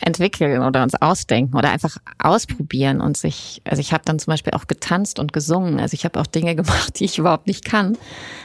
[0.00, 4.54] entwickeln oder uns ausdenken oder einfach ausprobieren und sich, also ich habe dann zum Beispiel
[4.54, 7.96] auch getanzt und gesungen, also ich habe auch Dinge gemacht, die ich überhaupt nicht kann,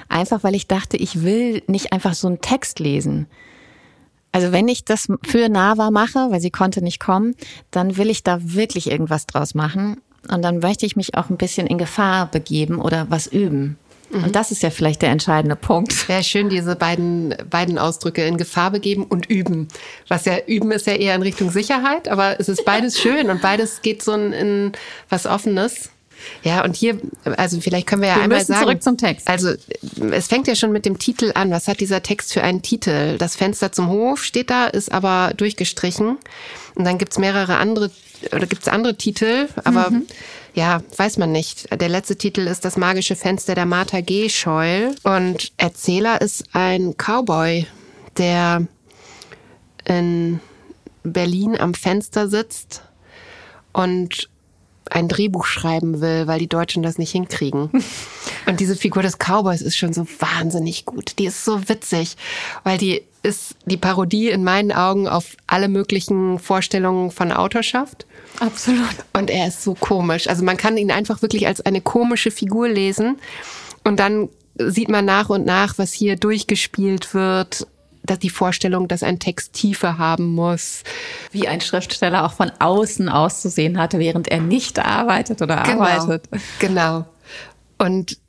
[0.09, 3.27] einfach weil ich dachte, ich will nicht einfach so einen Text lesen.
[4.31, 7.35] Also wenn ich das für Nava mache, weil sie konnte nicht kommen,
[7.71, 11.37] dann will ich da wirklich irgendwas draus machen und dann möchte ich mich auch ein
[11.37, 13.77] bisschen in Gefahr begeben oder was üben.
[14.15, 14.23] Mhm.
[14.25, 15.91] Und das ist ja vielleicht der entscheidende Punkt.
[15.91, 19.67] Sehr schön, diese beiden, beiden Ausdrücke in Gefahr begeben und üben.
[20.07, 23.41] Was ja üben ist ja eher in Richtung Sicherheit, aber es ist beides schön und
[23.41, 24.71] beides geht so in, in
[25.09, 25.89] was Offenes.
[26.43, 26.97] Ja, und hier,
[27.37, 28.61] also vielleicht können wir ja wir einmal sagen.
[28.61, 29.27] zurück zum Text.
[29.27, 29.53] Also
[30.11, 31.51] es fängt ja schon mit dem Titel an.
[31.51, 33.17] Was hat dieser Text für einen Titel?
[33.17, 36.17] Das Fenster zum Hof steht da, ist aber durchgestrichen.
[36.75, 37.91] Und dann gibt's mehrere andere,
[38.31, 40.07] oder gibt's andere Titel, aber mhm.
[40.55, 41.67] Ja, weiß man nicht.
[41.79, 44.29] Der letzte Titel ist Das magische Fenster der Martha G.
[44.29, 44.95] Scheul.
[45.03, 47.67] Und Erzähler ist ein Cowboy,
[48.17, 48.65] der
[49.83, 50.39] in
[51.03, 52.81] Berlin am Fenster sitzt
[53.73, 54.29] und
[54.89, 57.69] ein Drehbuch schreiben will, weil die Deutschen das nicht hinkriegen.
[58.45, 61.17] Und diese Figur des Cowboys ist schon so wahnsinnig gut.
[61.17, 62.15] Die ist so witzig,
[62.63, 68.05] weil die ist die Parodie in meinen Augen auf alle möglichen Vorstellungen von Autorschaft.
[68.39, 68.95] Absolut.
[69.13, 70.27] Und er ist so komisch.
[70.27, 73.17] Also man kann ihn einfach wirklich als eine komische Figur lesen.
[73.83, 77.67] Und dann sieht man nach und nach, was hier durchgespielt wird
[78.05, 80.83] dass die Vorstellung, dass ein Text Tiefe haben muss.
[81.31, 86.29] Wie ein Schriftsteller auch von außen auszusehen hatte, während er nicht arbeitet oder genau, arbeitet.
[86.59, 87.05] Genau.
[87.77, 88.19] Und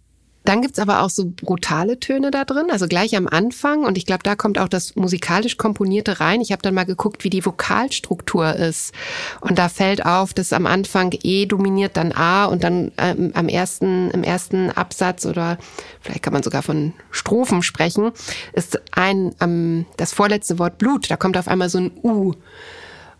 [0.48, 3.84] dann gibt's aber auch so brutale Töne da drin, also gleich am Anfang.
[3.84, 6.40] Und ich glaube, da kommt auch das musikalisch Komponierte rein.
[6.40, 8.92] Ich habe dann mal geguckt, wie die Vokalstruktur ist.
[9.40, 13.48] Und da fällt auf, dass am Anfang E dominiert, dann A und dann ähm, am
[13.48, 15.58] ersten, im ersten Absatz oder
[16.00, 18.12] vielleicht kann man sogar von Strophen sprechen,
[18.52, 21.10] ist ein, ähm, das vorletzte Wort Blut.
[21.10, 22.34] Da kommt auf einmal so ein U.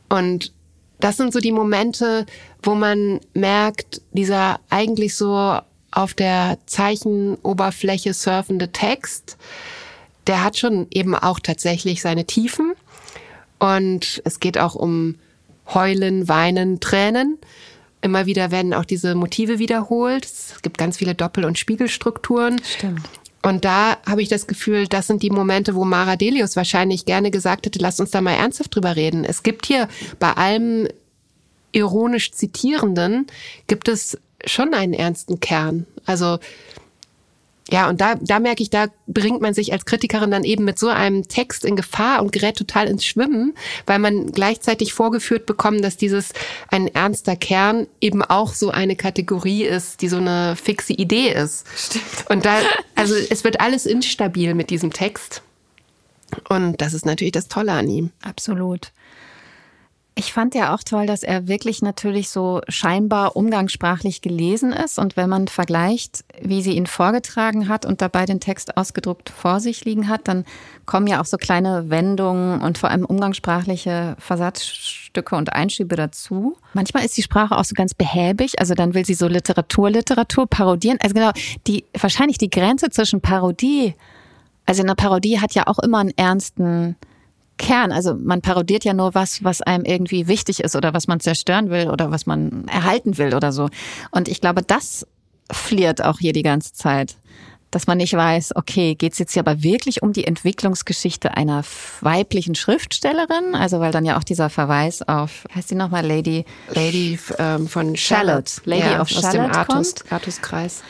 [0.09, 0.53] Und
[1.01, 2.27] das sind so die Momente,
[2.62, 5.61] wo man merkt, dieser eigentlich so
[5.97, 9.39] auf der Zeichenoberfläche surfende Text,
[10.27, 12.75] der hat schon eben auch tatsächlich seine Tiefen.
[13.59, 15.15] Und es geht auch um
[15.73, 17.39] Heulen, Weinen, Tränen.
[18.03, 20.27] Immer wieder werden auch diese Motive wiederholt.
[20.27, 22.61] Es gibt ganz viele Doppel- und Spiegelstrukturen.
[22.63, 23.09] Stimmt.
[23.43, 27.31] Und da habe ich das Gefühl, das sind die Momente, wo Mara Delius wahrscheinlich gerne
[27.31, 29.25] gesagt hätte, lass uns da mal ernsthaft drüber reden.
[29.25, 30.89] Es gibt hier bei allem
[31.73, 33.27] ironisch Zitierenden,
[33.67, 35.87] gibt es schon einen ernsten Kern.
[36.05, 36.38] Also
[37.68, 40.79] ja, und da, da merke ich, da bringt man sich als Kritikerin dann eben mit
[40.79, 43.55] so einem Text in Gefahr und gerät total ins Schwimmen,
[43.87, 46.33] weil man gleichzeitig vorgeführt bekommt, dass dieses
[46.68, 51.66] ein ernster Kern eben auch so eine Kategorie ist, die so eine fixe Idee ist.
[51.77, 52.31] Stimmt.
[52.31, 52.59] Und da,
[52.94, 55.42] also es wird alles instabil mit diesem Text.
[56.49, 58.11] Und das ist natürlich das Tolle an ihm.
[58.22, 58.92] Absolut.
[60.18, 64.98] Ich fand ja auch toll, dass er wirklich natürlich so scheinbar umgangssprachlich gelesen ist.
[64.98, 69.61] Und wenn man vergleicht, wie sie ihn vorgetragen hat und dabei den Text ausgedruckt vor
[69.61, 70.46] sich liegen hat, dann
[70.87, 76.57] kommen ja auch so kleine Wendungen und vor allem umgangssprachliche Versatzstücke und Einschübe dazu.
[76.72, 78.59] Manchmal ist die Sprache auch so ganz behäbig.
[78.59, 80.96] Also dann will sie so Literatur, Literatur parodieren.
[81.02, 81.33] Also genau,
[81.66, 83.94] die, wahrscheinlich die Grenze zwischen Parodie,
[84.64, 86.96] also eine Parodie hat ja auch immer einen ernsten,
[87.59, 87.92] Kern.
[87.92, 91.71] Also man parodiert ja nur was, was einem irgendwie wichtig ist oder was man zerstören
[91.71, 93.69] will oder was man erhalten will oder so.
[94.11, 95.07] Und ich glaube, das
[95.51, 97.16] fliert auch hier die ganze Zeit.
[97.73, 101.64] Dass man nicht weiß, okay, geht's jetzt hier aber wirklich um die Entwicklungsgeschichte einer
[102.01, 103.55] weiblichen Schriftstellerin?
[103.55, 106.45] Also weil dann ja auch dieser Verweis auf, heißt die nochmal Lady?
[106.73, 108.61] Lady ähm, von Charlotte.
[108.64, 109.95] Lady ja, of Charlotte aus dem Artus.
[110.11, 110.83] Artuskreis.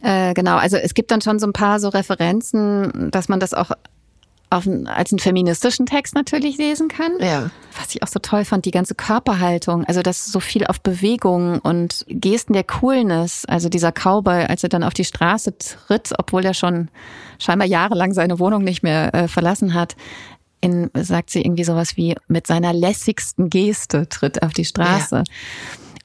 [0.00, 3.54] Äh, genau, also es gibt dann schon so ein paar so Referenzen, dass man das
[3.54, 3.70] auch
[4.54, 7.12] auf, als einen feministischen Text natürlich lesen kann.
[7.20, 7.50] Ja.
[7.78, 11.58] Was ich auch so toll fand, die ganze Körperhaltung, also das so viel auf Bewegung
[11.60, 16.44] und Gesten der Coolness, also dieser Cowboy, als er dann auf die Straße tritt, obwohl
[16.44, 16.88] er schon
[17.38, 19.96] scheinbar jahrelang seine Wohnung nicht mehr äh, verlassen hat,
[20.60, 25.16] in, sagt sie irgendwie sowas wie, mit seiner lässigsten Geste tritt auf die Straße.
[25.16, 25.24] Ja.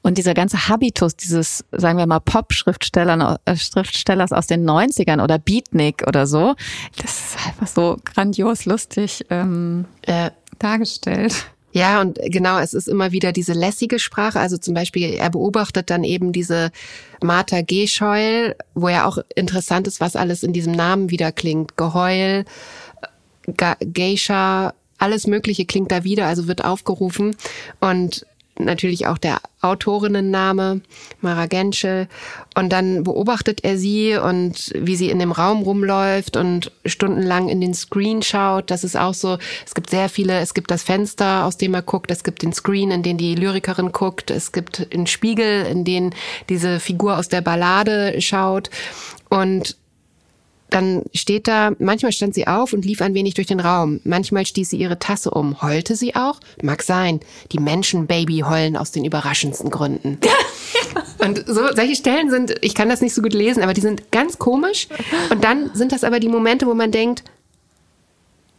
[0.02, 6.04] Und dieser ganze Habitus dieses, sagen wir mal, Pop-Schriftstellers äh, aus den 90ern oder Beatnik
[6.06, 6.54] oder so,
[6.96, 11.46] das ist einfach so grandios lustig ähm, äh, dargestellt.
[11.72, 14.40] Ja, und genau, es ist immer wieder diese lässige Sprache.
[14.40, 16.72] Also zum Beispiel, er beobachtet dann eben diese
[17.22, 21.76] Martha Gescheul, wo ja auch interessant ist, was alles in diesem Namen wieder klingt.
[21.76, 22.44] Geheul,
[23.56, 27.36] Geisha, alles Mögliche klingt da wieder, also wird aufgerufen.
[27.80, 28.26] Und
[28.64, 30.80] natürlich auch der Autorinnenname,
[31.20, 32.08] Mara Genschel.
[32.54, 37.60] Und dann beobachtet er sie und wie sie in dem Raum rumläuft und stundenlang in
[37.60, 38.70] den Screen schaut.
[38.70, 41.82] Das ist auch so, es gibt sehr viele, es gibt das Fenster, aus dem er
[41.82, 45.84] guckt, es gibt den Screen, in den die Lyrikerin guckt, es gibt den Spiegel, in
[45.84, 46.14] den
[46.48, 48.70] diese Figur aus der Ballade schaut.
[49.28, 49.76] Und
[50.70, 54.00] dann steht da, manchmal stand sie auf und lief ein wenig durch den Raum.
[54.04, 55.60] Manchmal stieß sie ihre Tasse um.
[55.62, 56.40] Heulte sie auch?
[56.62, 57.20] Mag sein.
[57.52, 60.18] Die Menschen Baby heulen aus den überraschendsten Gründen.
[61.18, 64.10] und so, solche Stellen sind, ich kann das nicht so gut lesen, aber die sind
[64.12, 64.88] ganz komisch.
[65.30, 67.24] Und dann sind das aber die Momente, wo man denkt,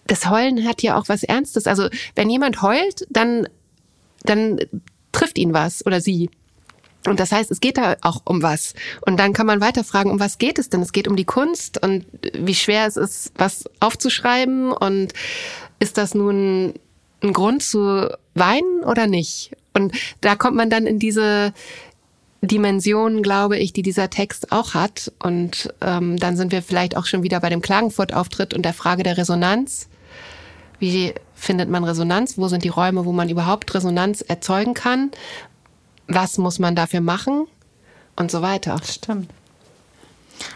[0.08, 1.68] das Heulen hat ja auch was Ernstes.
[1.68, 3.48] Also, wenn jemand heult, dann,
[4.24, 4.60] dann
[5.12, 6.30] trifft ihn was oder sie.
[7.08, 8.74] Und das heißt, es geht da auch um was.
[9.02, 10.82] Und dann kann man weiter fragen, um was geht es denn?
[10.82, 14.72] Es geht um die Kunst und wie schwer es ist, was aufzuschreiben.
[14.72, 15.14] Und
[15.80, 16.74] ist das nun
[17.24, 19.52] ein Grund zu weinen oder nicht?
[19.74, 21.54] Und da kommt man dann in diese
[22.42, 25.12] Dimension, glaube ich, die dieser Text auch hat.
[25.20, 29.04] Und ähm, dann sind wir vielleicht auch schon wieder bei dem Klagenfurt-Auftritt und der Frage
[29.04, 29.88] der Resonanz.
[30.80, 32.38] Wie findet man Resonanz?
[32.38, 35.12] Wo sind die Räume, wo man überhaupt Resonanz erzeugen kann?
[36.08, 37.48] Was muss man dafür machen?
[38.16, 38.80] Und so weiter.
[38.84, 39.32] Stimmt.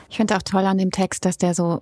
[0.10, 1.82] Ich finde auch toll an dem Text, dass der so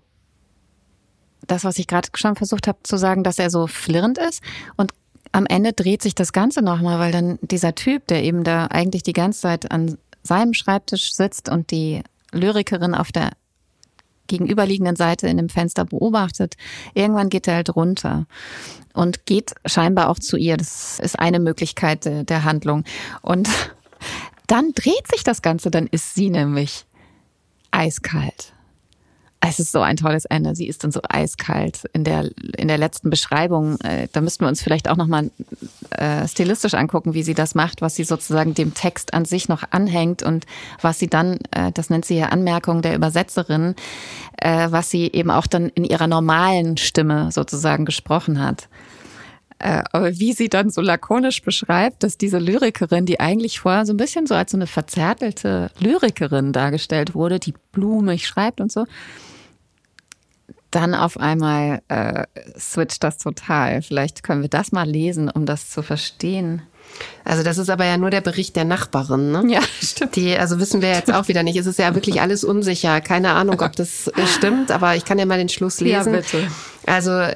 [1.47, 4.41] das, was ich gerade schon versucht habe zu sagen, dass er so flirrend ist
[4.77, 4.93] und
[5.31, 9.03] am Ende dreht sich das Ganze nochmal, weil dann dieser Typ, der eben da eigentlich
[9.03, 12.01] die ganze Zeit an seinem Schreibtisch sitzt und die
[12.31, 13.31] Lyrikerin auf der
[14.33, 16.55] gegenüberliegenden Seite in dem Fenster beobachtet,
[16.95, 18.25] irgendwann geht er halt runter
[18.93, 20.57] und geht scheinbar auch zu ihr.
[20.57, 22.83] Das ist eine Möglichkeit der Handlung.
[23.21, 23.47] Und
[24.47, 26.85] dann dreht sich das Ganze, dann ist sie nämlich
[27.71, 28.53] eiskalt.
[29.45, 30.55] Es ist so ein tolles Ende.
[30.55, 33.77] Sie ist dann so eiskalt in der in der letzten Beschreibung.
[33.81, 35.31] Äh, da müssten wir uns vielleicht auch noch mal
[35.89, 39.63] äh, stilistisch angucken, wie sie das macht, was sie sozusagen dem Text an sich noch
[39.71, 40.45] anhängt und
[40.81, 43.75] was sie dann, äh, das nennt sie ja Anmerkung der Übersetzerin,
[44.37, 48.69] äh, was sie eben auch dann in ihrer normalen Stimme sozusagen gesprochen hat.
[49.59, 53.91] Äh, aber wie sie dann so lakonisch beschreibt, dass diese Lyrikerin, die eigentlich vorher so
[53.93, 58.85] ein bisschen so als so eine verzärtelte Lyrikerin dargestellt wurde, die blumig schreibt und so,
[60.75, 62.23] dann auf einmal äh,
[62.57, 63.81] switcht das total.
[63.81, 66.61] Vielleicht können wir das mal lesen, um das zu verstehen.
[67.23, 69.43] Also das ist aber ja nur der Bericht der Nachbarin, ne?
[69.47, 70.15] Ja, stimmt.
[70.15, 71.55] Die, also wissen wir jetzt auch wieder nicht.
[71.55, 73.01] Es ist ja wirklich alles unsicher.
[73.01, 76.13] Keine Ahnung, ob das stimmt, aber ich kann ja mal den Schluss lesen.
[76.13, 76.47] Ja, bitte.
[76.85, 77.27] Also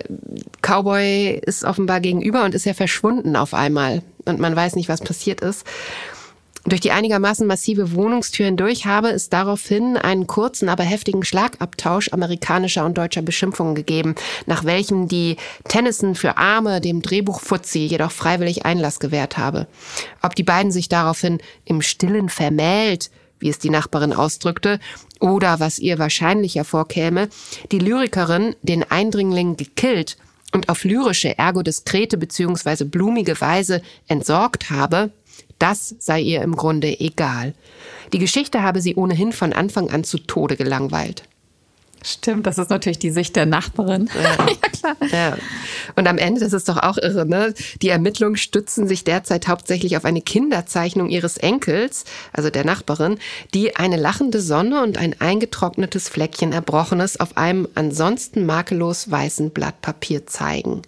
[0.61, 4.03] Cowboy ist offenbar gegenüber und ist ja verschwunden auf einmal.
[4.25, 5.65] Und man weiß nicht, was passiert ist.
[6.67, 12.85] Durch die einigermaßen massive Wohnungstür hindurch habe es daraufhin einen kurzen, aber heftigen Schlagabtausch amerikanischer
[12.85, 14.15] und deutscher Beschimpfungen gegeben,
[14.47, 15.37] nach welchem die
[15.69, 19.67] Tennyson für Arme dem Drehbuch Fuzzi jedoch freiwillig Einlass gewährt habe.
[20.21, 24.79] Ob die beiden sich daraufhin im Stillen vermählt, wie es die Nachbarin ausdrückte,
[25.21, 27.29] oder was ihr wahrscheinlicher vorkäme,
[27.71, 30.17] die Lyrikerin den Eindringling gekillt
[30.53, 32.83] und auf lyrische, ergo diskrete bzw.
[32.83, 35.11] blumige Weise entsorgt habe,
[35.59, 37.53] das sei ihr im Grunde egal.
[38.13, 41.23] Die Geschichte habe sie ohnehin von Anfang an zu Tode gelangweilt.
[42.03, 44.09] Stimmt, das ist natürlich die Sicht der Nachbarin.
[44.15, 44.45] Ja.
[44.47, 44.95] ja, klar.
[45.11, 45.37] Ja.
[45.95, 47.53] Und am Ende, das ist doch auch irre, ne?
[47.81, 53.17] Die Ermittlungen stützen sich derzeit hauptsächlich auf eine Kinderzeichnung ihres Enkels, also der Nachbarin,
[53.53, 59.81] die eine lachende Sonne und ein eingetrocknetes Fleckchen Erbrochenes auf einem ansonsten makellos weißen Blatt
[59.81, 60.81] Papier zeigen.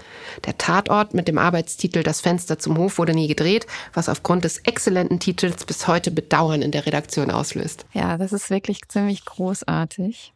[0.46, 4.60] Der Tatort mit dem Arbeitstitel Das Fenster zum Hof wurde nie gedreht, was aufgrund des
[4.60, 7.86] exzellenten Titels bis heute Bedauern in der Redaktion auslöst.
[7.94, 10.34] Ja, das ist wirklich ziemlich großartig.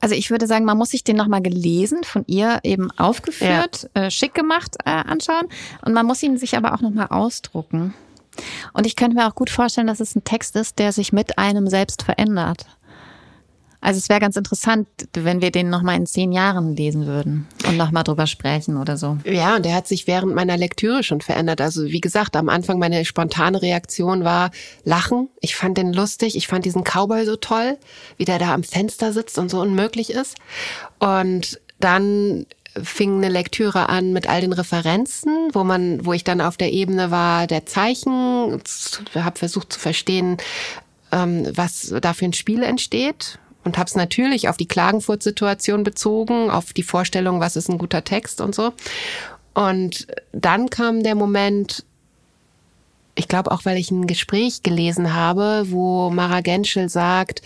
[0.00, 4.04] Also ich würde sagen, man muss sich den nochmal gelesen, von ihr eben aufgeführt, ja.
[4.04, 5.48] äh, schick gemacht äh, anschauen
[5.84, 7.94] und man muss ihn sich aber auch nochmal ausdrucken.
[8.72, 11.38] Und ich könnte mir auch gut vorstellen, dass es ein Text ist, der sich mit
[11.38, 12.66] einem selbst verändert.
[13.80, 17.76] Also es wäre ganz interessant, wenn wir den nochmal in zehn Jahren lesen würden und
[17.76, 19.18] nochmal drüber sprechen oder so.
[19.24, 21.60] Ja, und der hat sich während meiner Lektüre schon verändert.
[21.60, 24.50] Also wie gesagt, am Anfang meine spontane Reaktion war
[24.84, 25.28] Lachen.
[25.40, 26.36] Ich fand den lustig.
[26.36, 27.78] Ich fand diesen Cowboy so toll,
[28.16, 30.36] wie der da am Fenster sitzt und so unmöglich ist.
[30.98, 32.46] Und dann
[32.82, 36.72] fing eine Lektüre an mit all den Referenzen, wo man, wo ich dann auf der
[36.72, 38.60] Ebene war der Zeichen,
[39.14, 40.36] habe versucht zu verstehen,
[41.12, 46.50] ähm, was da für ein Spiel entsteht und habe es natürlich auf die Klagenfurt-Situation bezogen,
[46.50, 48.72] auf die Vorstellung, was ist ein guter Text und so.
[49.52, 51.84] Und dann kam der Moment,
[53.14, 57.42] ich glaube auch, weil ich ein Gespräch gelesen habe, wo Mara Genschel sagt,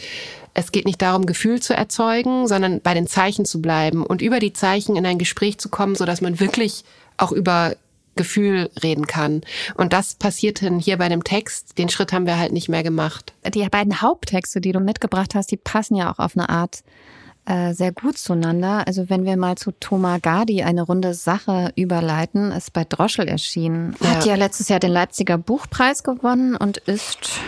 [0.55, 4.39] es geht nicht darum, Gefühl zu erzeugen, sondern bei den Zeichen zu bleiben und über
[4.39, 6.85] die Zeichen in ein Gespräch zu kommen, so dass man wirklich
[7.17, 7.75] auch über
[8.15, 9.43] Gefühl reden kann.
[9.75, 11.79] Und das passierte hier bei dem Text.
[11.79, 13.33] Den Schritt haben wir halt nicht mehr gemacht.
[13.55, 16.83] Die beiden Haupttexte, die du mitgebracht hast, die passen ja auch auf eine Art
[17.45, 18.87] äh, sehr gut zueinander.
[18.87, 23.97] Also wenn wir mal zu Thomas Gardi eine runde Sache überleiten, ist bei Droschel erschienen.
[24.01, 24.11] Ja.
[24.11, 27.41] Hat ja letztes Jahr den Leipziger Buchpreis gewonnen und ist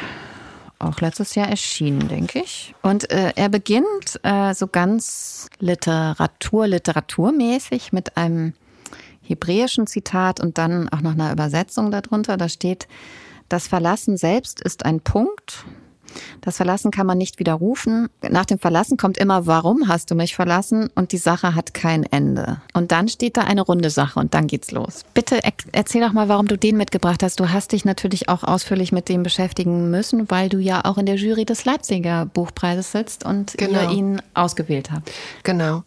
[0.78, 2.74] auch letztes Jahr erschienen, denke ich.
[2.82, 8.54] Und äh, er beginnt äh, so ganz Literatur, literaturmäßig mit einem
[9.24, 12.36] hebräischen Zitat und dann auch noch einer Übersetzung darunter.
[12.36, 12.86] Da steht,
[13.48, 15.64] das Verlassen selbst ist ein Punkt,
[16.40, 18.08] Das Verlassen kann man nicht widerrufen.
[18.28, 20.90] Nach dem Verlassen kommt immer, warum hast du mich verlassen?
[20.94, 22.60] Und die Sache hat kein Ende.
[22.72, 25.04] Und dann steht da eine runde Sache und dann geht's los.
[25.14, 25.40] Bitte
[25.72, 27.40] erzähl doch mal, warum du den mitgebracht hast.
[27.40, 31.06] Du hast dich natürlich auch ausführlich mit dem beschäftigen müssen, weil du ja auch in
[31.06, 33.82] der Jury des Leipziger Buchpreises sitzt und genau.
[33.82, 35.10] ihr ihn ausgewählt habt.
[35.42, 35.82] Genau.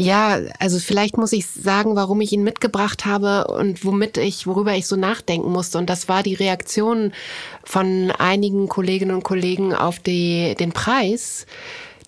[0.00, 4.72] Ja, also vielleicht muss ich sagen, warum ich ihn mitgebracht habe und womit ich, worüber
[4.74, 5.76] ich so nachdenken musste.
[5.76, 7.12] Und das war die Reaktion
[7.64, 11.46] von einigen Kolleginnen und Kollegen auf die, den Preis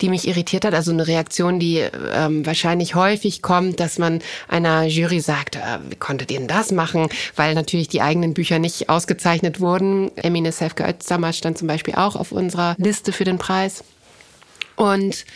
[0.00, 0.72] die mich irritiert hat.
[0.72, 1.76] Also eine Reaktion, die
[2.14, 5.60] ähm, wahrscheinlich häufig kommt, dass man einer Jury sagt, äh,
[5.90, 7.08] wie konntet ihr denn das machen?
[7.36, 10.10] Weil natürlich die eigenen Bücher nicht ausgezeichnet wurden.
[10.16, 13.84] Emine Sefke Özdammer stand zum Beispiel auch auf unserer Liste für den Preis.
[14.76, 15.26] Und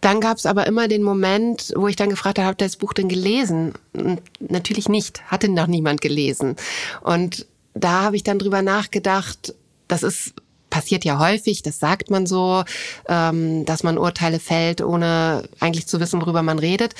[0.00, 2.76] dann gab es aber immer den Moment, wo ich dann gefragt habe, habt ihr das
[2.76, 3.72] Buch denn gelesen?
[3.92, 6.56] Und natürlich nicht, hatte noch niemand gelesen.
[7.02, 9.54] Und da habe ich dann drüber nachgedacht,
[9.88, 10.34] das ist
[10.70, 12.64] passiert ja häufig, das sagt man so,
[13.08, 16.94] ähm, dass man Urteile fällt, ohne eigentlich zu wissen, worüber man redet.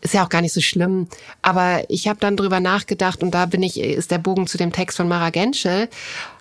[0.00, 1.08] Ist ja auch gar nicht so schlimm.
[1.42, 4.72] Aber ich habe dann drüber nachgedacht und da bin ich, ist der Bogen zu dem
[4.72, 5.88] Text von Mara Genschel.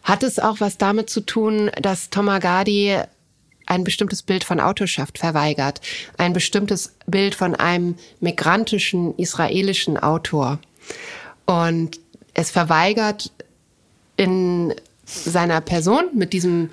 [0.04, 2.98] Hat es auch was damit zu tun, dass Tomagadi
[3.72, 5.80] ein bestimmtes Bild von Autorschaft verweigert,
[6.18, 10.60] ein bestimmtes Bild von einem migrantischen israelischen Autor.
[11.46, 11.98] Und
[12.34, 13.32] es verweigert
[14.18, 14.74] in
[15.06, 16.70] seiner Person mit diesem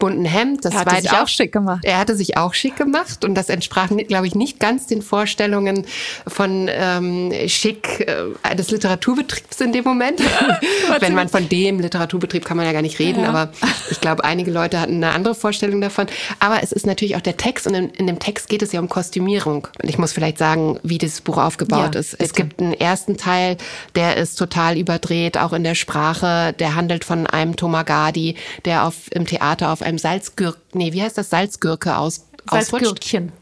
[0.00, 0.64] bunten Hemd.
[0.64, 1.84] Das er hatte sich auch, auch, schick gemacht.
[1.84, 5.86] Er hatte sich auch schick gemacht und das entsprach, glaube ich, nicht ganz den Vorstellungen
[6.26, 10.20] von ähm, schick äh, des Literaturbetriebs in dem Moment.
[11.00, 13.28] Wenn man von dem Literaturbetrieb kann man ja gar nicht reden, ja.
[13.28, 13.52] aber
[13.90, 16.06] ich glaube, einige Leute hatten eine andere Vorstellung davon.
[16.40, 18.80] Aber es ist natürlich auch der Text und in, in dem Text geht es ja
[18.80, 19.68] um Kostümierung.
[19.80, 22.12] Und ich muss vielleicht sagen, wie dieses Buch aufgebaut ja, ist.
[22.12, 22.24] Bitte.
[22.24, 23.58] Es gibt einen ersten Teil,
[23.94, 26.54] der ist total überdreht, auch in der Sprache.
[26.58, 31.18] Der handelt von einem Tomagadi, der auf, im Theater auf einem Salzgürk, nee, wie heißt
[31.18, 31.30] das?
[31.30, 33.32] Salzgürke aus, Salzgürkchen.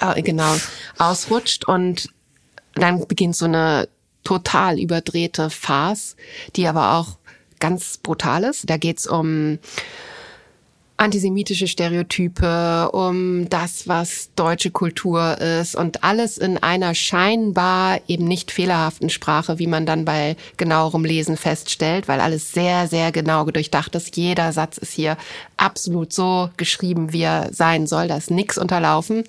[0.00, 0.54] Äh, genau,
[0.98, 2.10] ausrutscht und
[2.74, 3.88] dann beginnt so eine
[4.24, 6.16] total überdrehte Farce,
[6.56, 7.18] die aber auch
[7.60, 8.68] ganz brutal ist.
[8.68, 9.58] Da geht's um
[10.98, 18.50] antisemitische Stereotype, um das, was deutsche Kultur ist und alles in einer scheinbar eben nicht
[18.50, 23.94] fehlerhaften Sprache, wie man dann bei genauerem Lesen feststellt, weil alles sehr, sehr genau durchdacht
[23.94, 24.16] ist.
[24.16, 25.16] Jeder Satz ist hier
[25.56, 28.08] absolut so geschrieben, wie er sein soll.
[28.08, 29.22] Da ist nichts unterlaufen.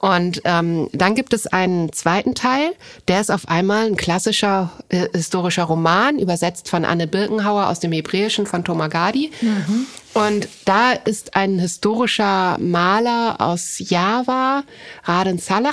[0.00, 2.72] Und ähm, dann gibt es einen zweiten Teil,
[3.06, 7.92] der ist auf einmal ein klassischer äh, historischer Roman, übersetzt von Anne Birkenhauer aus dem
[7.92, 9.30] Hebräischen von Tomagadi.
[9.40, 9.86] Mhm.
[10.16, 14.64] Und da ist ein historischer Maler aus Java,
[15.04, 15.72] Raden Salah,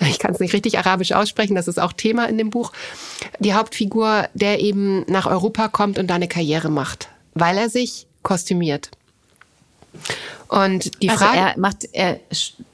[0.00, 2.72] ich kann es nicht richtig arabisch aussprechen, das ist auch Thema in dem Buch,
[3.38, 8.06] die Hauptfigur, der eben nach Europa kommt und da eine Karriere macht, weil er sich
[8.22, 8.90] kostümiert.
[10.48, 11.38] Und die also Frage.
[11.38, 12.20] Er macht, er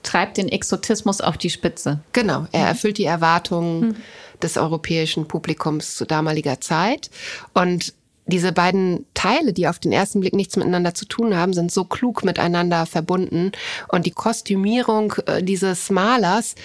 [0.02, 2.00] treibt den Exotismus auf die Spitze.
[2.14, 2.66] Genau, er mhm.
[2.66, 3.96] erfüllt die Erwartungen mhm.
[4.42, 7.10] des europäischen Publikums zu damaliger Zeit.
[7.54, 7.94] Und
[8.26, 11.84] diese beiden Teile, die auf den ersten Blick nichts miteinander zu tun haben, sind so
[11.84, 13.52] klug miteinander verbunden.
[13.88, 16.56] Und die Kostümierung äh, dieses Malers,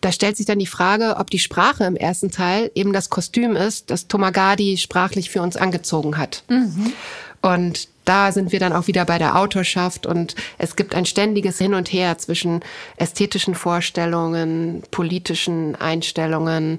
[0.00, 3.56] da stellt sich dann die Frage, ob die Sprache im ersten Teil eben das Kostüm
[3.56, 6.44] ist, das Tomagadi sprachlich für uns angezogen hat.
[6.48, 6.92] Mhm.
[7.40, 11.58] Und da sind wir dann auch wieder bei der Autorschaft und es gibt ein ständiges
[11.58, 12.60] Hin und Her zwischen
[12.96, 16.78] ästhetischen Vorstellungen, politischen Einstellungen,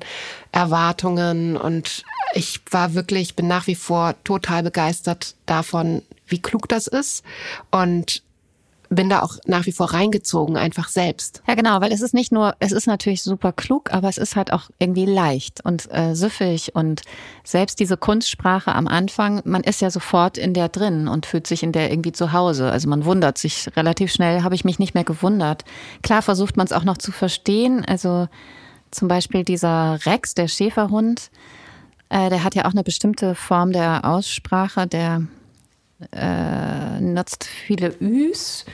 [0.52, 2.04] Erwartungen und
[2.34, 7.24] ich war wirklich, bin nach wie vor total begeistert davon, wie klug das ist
[7.72, 8.24] und
[8.90, 11.44] bin da auch nach wie vor reingezogen, einfach selbst.
[11.48, 14.36] Ja, genau, weil es ist nicht nur, es ist natürlich super klug, aber es ist
[14.36, 17.04] halt auch irgendwie leicht und äh, süffig und
[17.44, 21.62] selbst diese Kunstsprache am Anfang, man ist ja sofort in der drin und fühlt sich
[21.62, 22.72] in der irgendwie zu Hause.
[22.72, 25.66] Also man wundert sich relativ schnell, habe ich mich nicht mehr gewundert.
[26.02, 27.86] Klar versucht man es auch noch zu verstehen.
[27.86, 28.28] Also
[28.90, 31.30] zum Beispiel dieser Rex, der Schäferhund,
[32.10, 35.24] äh, der hat ja auch eine bestimmte Form der Aussprache, der
[36.12, 38.66] äh, nutzt viele Üs.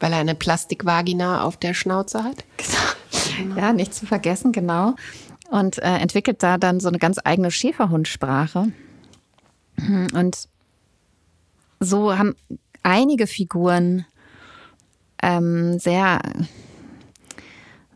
[0.00, 2.44] Weil er eine Plastikvagina auf der Schnauze hat.
[3.38, 3.56] Genau.
[3.56, 4.96] Ja, nicht zu vergessen, genau.
[5.50, 8.72] Und äh, entwickelt da dann so eine ganz eigene Schäferhundsprache.
[10.12, 10.48] Und
[11.80, 12.34] so haben
[12.82, 14.06] einige Figuren
[15.22, 16.20] ähm, sehr,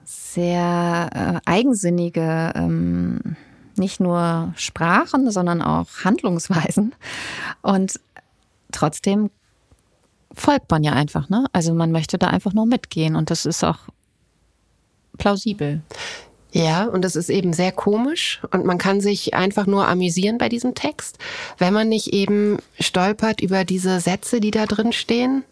[0.04, 1.10] sehr
[1.44, 3.36] äh, eigensinnige ähm,
[3.78, 6.94] nicht nur Sprachen, sondern auch Handlungsweisen.
[7.62, 8.00] Und
[8.72, 9.30] trotzdem
[10.32, 11.46] folgt man ja einfach, ne?
[11.52, 13.78] Also man möchte da einfach nur mitgehen und das ist auch
[15.16, 15.82] plausibel.
[16.50, 20.48] Ja, und es ist eben sehr komisch und man kann sich einfach nur amüsieren bei
[20.48, 21.18] diesem Text,
[21.58, 25.44] wenn man nicht eben stolpert über diese Sätze, die da drin stehen.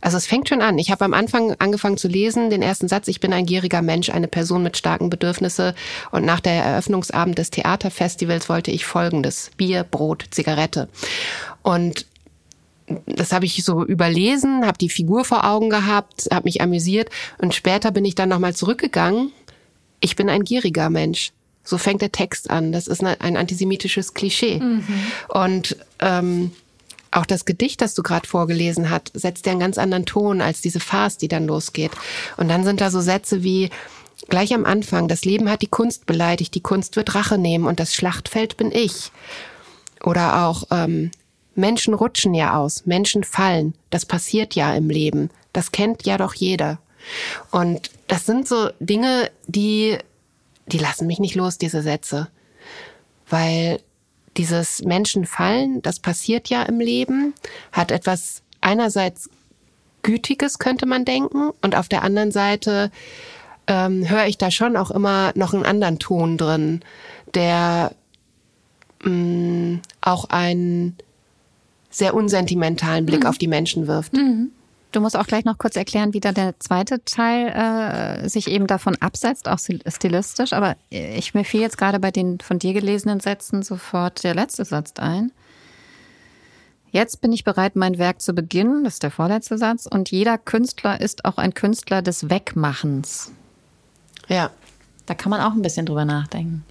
[0.00, 0.78] Also es fängt schon an.
[0.78, 4.10] Ich habe am Anfang angefangen zu lesen, den ersten Satz, ich bin ein gieriger Mensch,
[4.10, 5.72] eine Person mit starken Bedürfnissen.
[6.12, 9.50] Und nach der Eröffnungsabend des Theaterfestivals wollte ich Folgendes.
[9.56, 10.88] Bier, Brot, Zigarette.
[11.62, 12.06] Und
[13.06, 17.54] das habe ich so überlesen, habe die Figur vor Augen gehabt, habe mich amüsiert und
[17.54, 19.32] später bin ich dann nochmal zurückgegangen.
[20.00, 21.32] Ich bin ein gieriger Mensch.
[21.64, 22.72] So fängt der Text an.
[22.72, 24.58] Das ist ein antisemitisches Klischee.
[24.58, 24.84] Mhm.
[25.28, 26.52] Und ähm,
[27.10, 30.60] auch das Gedicht, das du gerade vorgelesen hast, setzt ja einen ganz anderen Ton als
[30.60, 31.92] diese Farce, die dann losgeht.
[32.36, 33.70] Und dann sind da so Sätze wie
[34.28, 37.80] gleich am Anfang, das Leben hat die Kunst beleidigt, die Kunst wird Rache nehmen und
[37.80, 39.10] das Schlachtfeld bin ich.
[40.04, 41.10] Oder auch ähm,
[41.54, 46.34] Menschen rutschen ja aus, Menschen fallen, das passiert ja im Leben, das kennt ja doch
[46.34, 46.78] jeder.
[47.50, 49.98] Und das sind so Dinge, die,
[50.66, 52.28] die lassen mich nicht los, diese Sätze.
[53.28, 53.80] Weil
[54.38, 57.34] dieses Menschen fallen, das passiert ja im Leben,
[57.72, 59.28] hat etwas einerseits
[60.02, 62.90] Gütiges, könnte man denken, und auf der anderen Seite
[63.66, 66.80] ähm, höre ich da schon auch immer noch einen anderen Ton drin,
[67.34, 67.92] der
[69.02, 70.96] mh, mm, auch einen
[71.90, 73.26] sehr unsentimentalen Blick mhm.
[73.26, 74.12] auf die Menschen wirft.
[74.12, 74.52] Mhm.
[74.90, 78.66] Du musst auch gleich noch kurz erklären, wie da der zweite Teil äh, sich eben
[78.66, 80.52] davon absetzt, auch stilistisch.
[80.54, 84.64] Aber ich mir fiel jetzt gerade bei den von dir gelesenen Sätzen sofort der letzte
[84.64, 85.30] Satz ein.
[86.90, 88.84] Jetzt bin ich bereit, mein Werk zu beginnen.
[88.84, 89.86] Das ist der vorletzte Satz.
[89.86, 93.32] Und jeder Künstler ist auch ein Künstler des Wegmachens.
[94.28, 94.50] Ja.
[95.04, 96.64] Da kann man auch ein bisschen drüber nachdenken.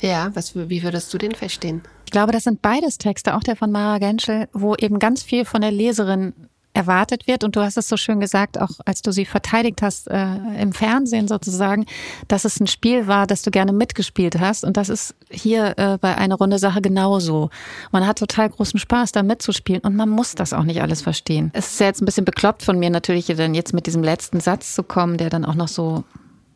[0.00, 1.82] Ja, was, wie würdest du den verstehen?
[2.06, 5.44] Ich glaube, das sind beides Texte, auch der von Mara Genschel, wo eben ganz viel
[5.44, 6.34] von der Leserin
[6.74, 7.44] erwartet wird.
[7.44, 10.72] Und du hast es so schön gesagt, auch als du sie verteidigt hast äh, im
[10.72, 11.86] Fernsehen sozusagen,
[12.28, 14.64] dass es ein Spiel war, das du gerne mitgespielt hast.
[14.64, 17.50] Und das ist hier äh, bei einer Runde Sache genauso.
[17.92, 21.50] Man hat total großen Spaß, da mitzuspielen und man muss das auch nicht alles verstehen.
[21.54, 24.40] Es ist ja jetzt ein bisschen bekloppt von mir natürlich, dann jetzt mit diesem letzten
[24.40, 26.04] Satz zu kommen, der dann auch noch so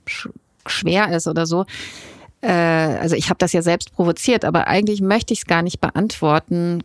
[0.06, 0.28] sch
[0.66, 1.64] schwer ist oder so
[2.42, 5.80] äh, also ich habe das ja selbst provoziert, aber eigentlich möchte ich es gar nicht
[5.80, 6.82] beantworten,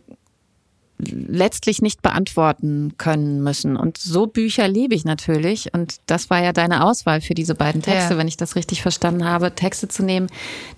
[0.98, 3.76] letztlich nicht beantworten können müssen.
[3.76, 5.72] Und so Bücher liebe ich natürlich.
[5.74, 8.18] Und das war ja deine Auswahl für diese beiden Texte, ja.
[8.18, 10.28] wenn ich das richtig verstanden habe, Texte zu nehmen,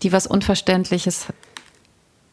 [0.03, 1.27] die was Unverständliches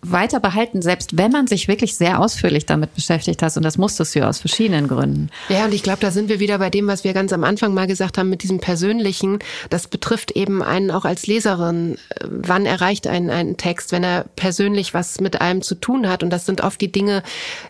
[0.04, 3.56] weiter behalten, selbst wenn man sich wirklich sehr ausführlich damit beschäftigt hat.
[3.58, 5.30] Und das musstest du ja aus verschiedenen Gründen.
[5.49, 7.74] Ja, und ich glaube, da sind wir wieder bei dem, was wir ganz am Anfang
[7.74, 9.39] mal gesagt haben, mit diesem Persönlichen.
[9.70, 11.97] Das betrifft eben einen auch als Leserin.
[12.26, 16.24] Wann erreicht einen ein Text, wenn er persönlich was mit einem zu tun hat?
[16.24, 17.24] Und das sind oft die Dinge,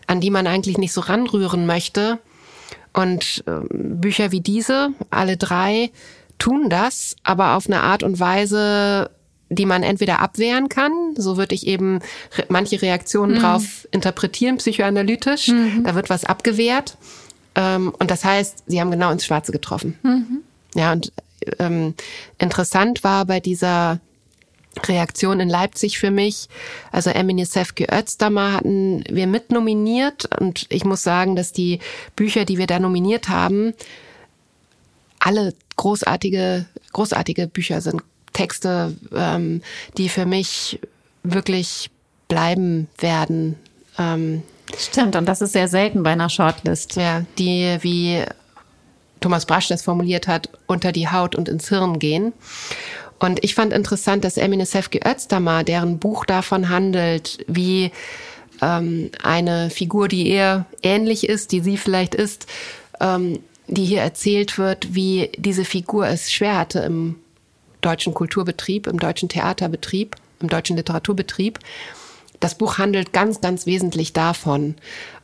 [0.06, 2.18] an die man eigentlich nicht so ranrühren möchte.
[2.92, 5.90] Und äh, Bücher wie diese, alle drei,
[6.38, 9.10] tun das, aber auf eine Art und Weise,
[9.54, 12.00] die man entweder abwehren kann, so würde ich eben
[12.36, 13.40] re manche Reaktionen mhm.
[13.40, 15.84] drauf interpretieren, psychoanalytisch, mhm.
[15.84, 16.96] da wird was abgewehrt.
[17.54, 19.98] Ähm, und das heißt, sie haben genau ins Schwarze getroffen.
[20.02, 20.38] Mhm.
[20.74, 21.12] Ja, und
[21.58, 21.94] ähm,
[22.38, 24.00] interessant war bei dieser
[24.82, 26.48] Reaktion in Leipzig für mich.
[26.90, 31.78] Also Emine Sefke Özdammer hatten wir mitnominiert und ich muss sagen, dass die
[32.16, 33.72] Bücher, die wir da nominiert haben,
[35.20, 38.02] alle großartige, großartige Bücher sind.
[38.34, 39.62] Texte, ähm,
[39.96, 40.78] die für mich
[41.22, 41.90] wirklich
[42.28, 43.56] bleiben werden.
[43.98, 44.42] Ähm,
[44.78, 46.96] Stimmt, und das ist sehr selten bei einer Shortlist.
[46.96, 48.24] Ja, die, wie
[49.20, 52.32] Thomas Brasch das formuliert hat, unter die Haut und ins Hirn gehen.
[53.18, 57.90] Und ich fand interessant, dass Emine Sefki Özdamar, deren Buch davon handelt, wie
[58.60, 62.46] ähm, eine Figur, die eher ähnlich ist, die sie vielleicht ist,
[63.00, 67.16] ähm, die hier erzählt wird, wie diese Figur es schwer hatte im
[67.84, 71.58] deutschen Kulturbetrieb, im deutschen Theaterbetrieb, im deutschen Literaturbetrieb.
[72.40, 74.74] Das Buch handelt ganz, ganz wesentlich davon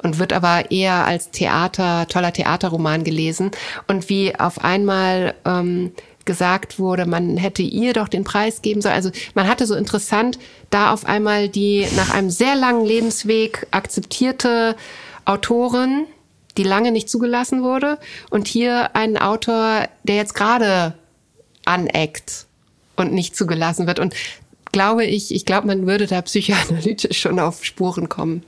[0.03, 3.51] und wird aber eher als Theater, toller Theaterroman gelesen.
[3.89, 5.93] Und wie auf einmal ähm,
[6.25, 8.95] gesagt wurde, man hätte ihr doch den Preis geben sollen.
[8.95, 10.39] Also man hatte so interessant,
[10.71, 14.77] da auf einmal die nach einem sehr langen Lebensweg akzeptierte
[15.25, 16.07] Autorin,
[16.57, 17.99] die lange nicht zugelassen wurde,
[18.31, 20.95] und hier einen Autor, der jetzt gerade
[21.65, 22.47] aneckt
[23.01, 23.99] und nicht zugelassen wird.
[23.99, 24.15] Und
[24.73, 28.43] glaube ich, ich glaube, man würde da psychoanalytisch schon auf Spuren kommen.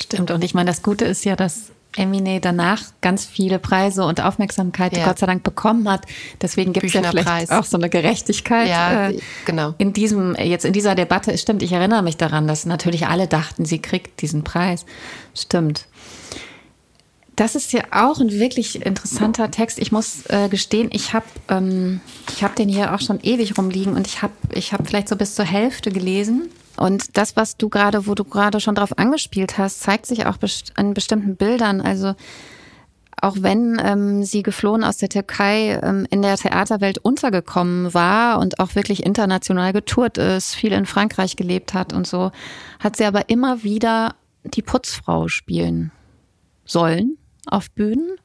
[0.00, 0.30] Stimmt.
[0.30, 4.96] Und ich meine, das Gute ist ja, dass Emine danach ganz viele Preise und Aufmerksamkeit,
[4.96, 5.04] ja.
[5.04, 6.02] Gott sei Dank bekommen hat.
[6.42, 8.68] Deswegen gibt es ja vielleicht auch so eine Gerechtigkeit.
[8.68, 9.74] Ja, äh, genau.
[9.78, 13.64] In diesem, jetzt in dieser Debatte, stimmt, ich erinnere mich daran, dass natürlich alle dachten,
[13.64, 14.84] sie kriegt diesen Preis.
[15.34, 15.86] Stimmt.
[17.36, 19.78] Das ist ja auch ein wirklich interessanter Text.
[19.78, 22.00] Ich muss äh, gestehen, ich habe ähm,
[22.40, 25.34] hab den hier auch schon ewig rumliegen und ich habe ich hab vielleicht so bis
[25.34, 26.48] zur Hälfte gelesen.
[26.78, 30.38] Und das, was du gerade, wo du gerade schon drauf angespielt hast, zeigt sich auch
[30.38, 31.82] best an bestimmten Bildern.
[31.82, 32.14] Also
[33.20, 38.60] auch wenn ähm, sie geflohen aus der Türkei ähm, in der Theaterwelt untergekommen war und
[38.60, 42.30] auch wirklich international getourt ist, viel in Frankreich gelebt hat und so,
[42.78, 44.14] hat sie aber immer wieder
[44.44, 45.92] die Putzfrau spielen
[46.64, 48.16] sollen auf Bühnen.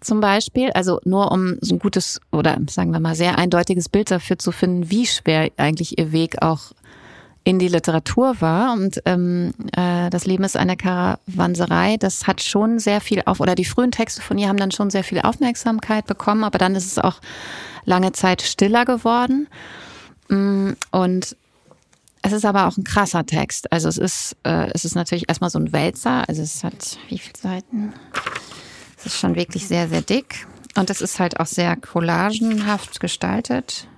[0.00, 4.10] Zum Beispiel, also nur um so ein gutes oder sagen wir mal sehr eindeutiges Bild
[4.10, 6.72] dafür zu finden, wie schwer eigentlich ihr Weg auch
[7.44, 8.72] in die Literatur war.
[8.72, 11.96] Und ähm, äh, das Leben ist eine Karawanserei.
[11.98, 14.90] Das hat schon sehr viel auf, oder die frühen Texte von ihr haben dann schon
[14.90, 17.20] sehr viel Aufmerksamkeit bekommen, aber dann ist es auch
[17.84, 19.48] lange Zeit stiller geworden.
[20.28, 21.36] Mm, und
[22.22, 23.70] es ist aber auch ein krasser Text.
[23.72, 26.28] Also es ist, äh, es ist natürlich erstmal so ein Wälzer.
[26.28, 27.92] Also es hat wie viele Seiten?
[28.96, 30.46] Es ist schon wirklich sehr, sehr dick.
[30.76, 33.88] Und es ist halt auch sehr collagenhaft gestaltet.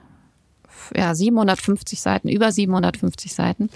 [0.97, 3.69] Ja, 750 Seiten, über 750 Seiten.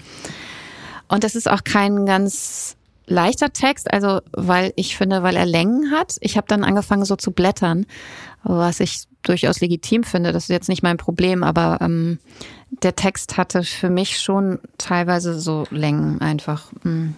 [1.07, 2.75] Und das ist auch kein ganz
[3.05, 6.17] leichter Text, also weil ich finde, weil er Längen hat.
[6.21, 7.85] Ich habe dann angefangen so zu blättern,
[8.43, 10.31] was ich durchaus legitim finde.
[10.31, 12.19] Das ist jetzt nicht mein Problem, aber ähm,
[12.71, 16.67] der Text hatte für mich schon teilweise so Längen einfach.
[16.83, 17.15] Hm.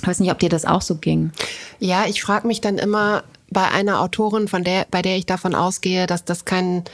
[0.00, 1.32] Ich weiß nicht, ob dir das auch so ging.
[1.78, 5.54] Ja, ich frage mich dann immer bei einer Autorin, von der, bei der ich davon
[5.54, 6.84] ausgehe, dass das kein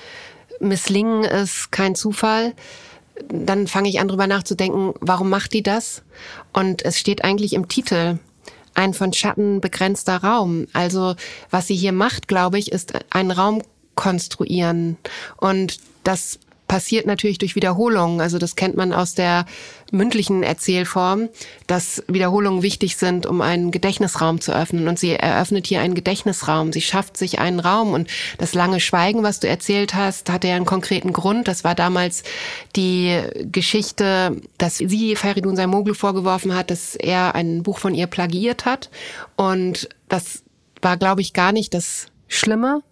[0.61, 2.53] Misslingen ist, kein Zufall.
[3.29, 6.03] Dann fange ich an, drüber nachzudenken, warum macht die das?
[6.53, 8.19] Und es steht eigentlich im Titel
[8.75, 10.67] ein von Schatten begrenzter Raum.
[10.73, 11.17] Also
[11.51, 13.63] was sie hier macht, glaube ich, ist einen Raum
[13.95, 14.97] konstruieren.
[15.37, 16.39] Und das
[16.71, 18.21] passiert natürlich durch Wiederholungen.
[18.21, 19.45] Also das kennt man aus der
[19.91, 21.29] mündlichen Erzählform,
[21.67, 24.87] dass Wiederholungen wichtig sind, um einen Gedächtnisraum zu öffnen.
[24.87, 26.73] Und sie eröffnet hier einen Gedächtnisraum.
[26.73, 27.93] Sie schafft sich einen Raum.
[27.93, 28.09] Und
[28.39, 31.49] das lange Schweigen, was du erzählt hast, hatte ja einen konkreten Grund.
[31.49, 32.23] Das war damals
[32.77, 38.65] die Geschichte, dass sie Feridun Saimoglu vorgeworfen hat, dass er ein Buch von ihr plagiiert
[38.65, 38.91] hat.
[39.35, 40.45] Und das
[40.83, 42.83] war, glaube ich, gar nicht das Schlimme,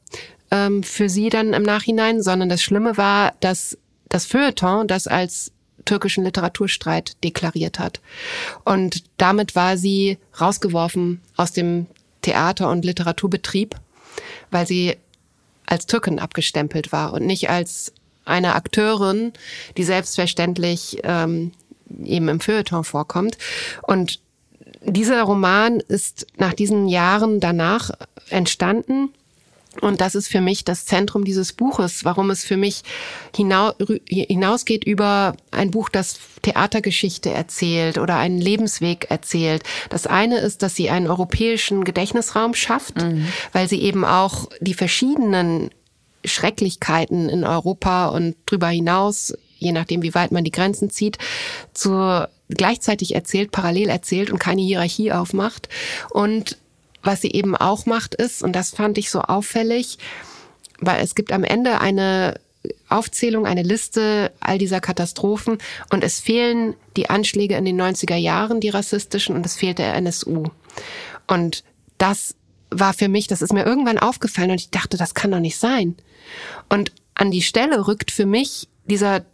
[0.50, 3.78] ähm, für sie dann im Nachhinein, sondern das Schlimme war, dass
[4.08, 5.52] das Feuilleton das als
[5.84, 8.00] türkischen Literaturstreit deklariert hat.
[8.64, 11.86] Und damit war sie rausgeworfen aus dem
[12.22, 13.74] Theater- und Literaturbetrieb,
[14.50, 14.96] weil sie
[15.66, 17.92] als Türkin abgestempelt war und nicht als
[18.24, 19.32] eine Akteurin,
[19.76, 21.52] die selbstverständlich ähm,
[22.04, 23.38] eben im Feuilleton vorkommt.
[23.82, 24.20] Und
[24.82, 27.90] dieser Roman ist nach diesen Jahren danach
[28.28, 29.10] entstanden
[29.80, 32.82] und das ist für mich das Zentrum dieses Buches, warum es für mich
[33.34, 39.62] hinausgeht über ein Buch, das Theatergeschichte erzählt oder einen Lebensweg erzählt.
[39.90, 43.26] Das eine ist, dass sie einen europäischen Gedächtnisraum schafft, mhm.
[43.52, 45.70] weil sie eben auch die verschiedenen
[46.24, 51.18] Schrecklichkeiten in Europa und darüber hinaus, je nachdem, wie weit man die Grenzen zieht,
[51.72, 55.68] zu gleichzeitig erzählt, parallel erzählt und keine Hierarchie aufmacht.
[56.10, 56.56] Und
[57.02, 59.98] was sie eben auch macht, ist, und das fand ich so auffällig,
[60.80, 62.40] weil es gibt am Ende eine
[62.88, 65.58] Aufzählung, eine Liste all dieser Katastrophen
[65.90, 69.94] und es fehlen die Anschläge in den 90er Jahren, die rassistischen, und es fehlt der
[69.94, 70.44] NSU.
[71.26, 71.64] Und
[71.98, 72.34] das
[72.70, 75.58] war für mich, das ist mir irgendwann aufgefallen und ich dachte, das kann doch nicht
[75.58, 75.96] sein.
[76.68, 79.24] Und an die Stelle rückt für mich dieser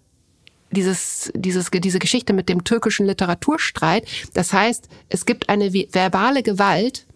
[0.75, 4.07] dieses, dieses, diese Geschichte mit dem türkischen Literaturstreit.
[4.35, 7.07] Das heißt, es gibt eine verbale Gewalt,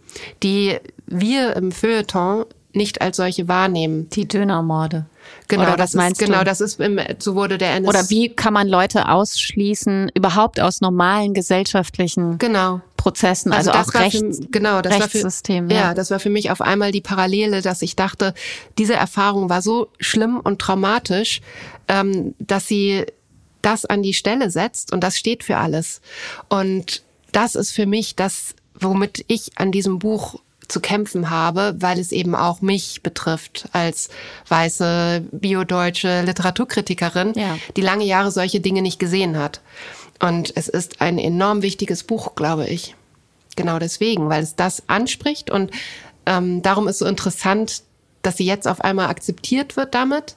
[0.42, 4.08] die wir im Feuilleton nicht als solche wahrnehmen.
[4.10, 5.06] Die Dönermorde.
[5.48, 8.28] Genau, Oder das meinst ist, genau, das ist im, so wurde der NS Oder wie
[8.30, 12.80] kann man Leute ausschließen überhaupt aus normalen gesellschaftlichen genau.
[12.96, 15.64] Prozessen, also, also auch Rechts, für, genau, das Rechtssystem.
[15.64, 15.88] War für, ja.
[15.88, 18.34] ja, das war für mich auf einmal die Parallele, dass ich dachte,
[18.78, 21.40] diese Erfahrung war so schlimm und traumatisch,
[21.88, 23.04] ähm, dass sie
[23.62, 26.00] das an die Stelle setzt und das steht für alles.
[26.48, 27.02] Und
[27.32, 32.12] das ist für mich das womit ich an diesem Buch zu kämpfen habe, weil es
[32.12, 34.10] eben auch mich betrifft als
[34.48, 37.58] weiße biodeutsche Literaturkritikerin, ja.
[37.76, 39.60] die lange Jahre solche Dinge nicht gesehen hat.
[40.20, 42.94] Und es ist ein enorm wichtiges Buch, glaube ich.
[43.56, 45.70] Genau deswegen, weil es das anspricht und
[46.26, 47.82] ähm, darum ist so interessant,
[48.22, 50.36] dass sie jetzt auf einmal akzeptiert wird damit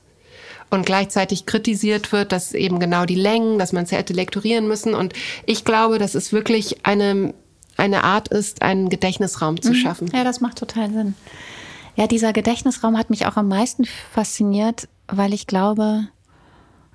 [0.69, 4.93] und gleichzeitig kritisiert wird, dass eben genau die Längen, dass man es hätte lektorieren müssen.
[4.93, 5.13] Und
[5.45, 7.33] ich glaube, das ist wirklich eine
[7.81, 9.75] eine Art ist, einen Gedächtnisraum zu mhm.
[9.75, 10.11] schaffen.
[10.13, 11.15] Ja, das macht total Sinn.
[11.95, 16.07] Ja, dieser Gedächtnisraum hat mich auch am meisten fasziniert, weil ich glaube,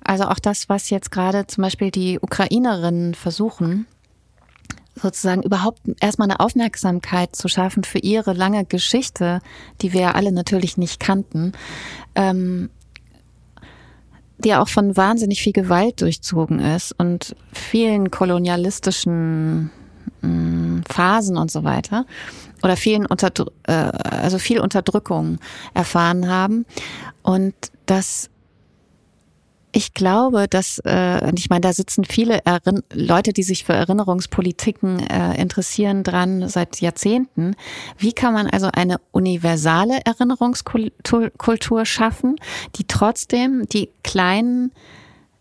[0.03, 3.85] also auch das, was jetzt gerade zum Beispiel die Ukrainerinnen versuchen,
[4.95, 9.41] sozusagen überhaupt erstmal eine Aufmerksamkeit zu schaffen für ihre lange Geschichte,
[9.81, 11.51] die wir ja alle natürlich nicht kannten,
[12.15, 12.69] ähm,
[14.39, 19.71] die auch von wahnsinnig viel Gewalt durchzogen ist und vielen kolonialistischen
[20.21, 22.05] mh, mm, Phasen und so weiter
[22.63, 23.31] oder vielen unter,
[23.63, 25.39] äh, also viel Unterdrückung
[25.73, 26.65] erfahren haben
[27.23, 27.53] und
[27.85, 28.29] das
[29.77, 34.99] ich glaube, dass, äh, ich meine, da sitzen viele Errin Leute, die sich für Erinnerungspolitiken
[35.07, 37.55] äh, interessieren, dran seit Jahrzehnten.
[37.97, 42.37] Wie kann man also eine universale Erinnerungskultur schaffen,
[42.77, 44.71] die trotzdem die kleinen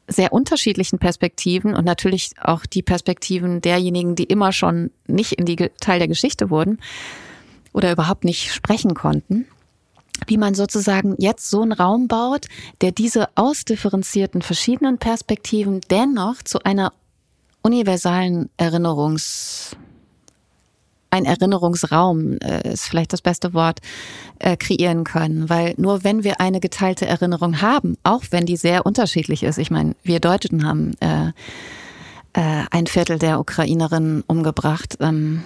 [0.08, 5.56] sehr unterschiedlichen Perspektiven und natürlich auch die Perspektiven derjenigen, die immer schon nicht in die
[5.80, 6.78] Teil der Geschichte wurden
[7.72, 9.46] oder überhaupt nicht sprechen konnten,
[10.26, 12.46] wie man sozusagen jetzt so einen Raum baut,
[12.80, 16.92] der diese ausdifferenzierten verschiedenen Perspektiven dennoch zu einer
[17.62, 19.76] universalen Erinnerungs
[21.10, 23.80] ein Erinnerungsraum äh, ist vielleicht das beste Wort,
[24.38, 25.48] äh, kreieren können.
[25.48, 29.70] Weil nur wenn wir eine geteilte Erinnerung haben, auch wenn die sehr unterschiedlich ist, ich
[29.70, 31.28] meine, wir Deutschen haben äh,
[32.34, 34.96] äh, ein Viertel der Ukrainerinnen umgebracht.
[35.00, 35.42] Ähm,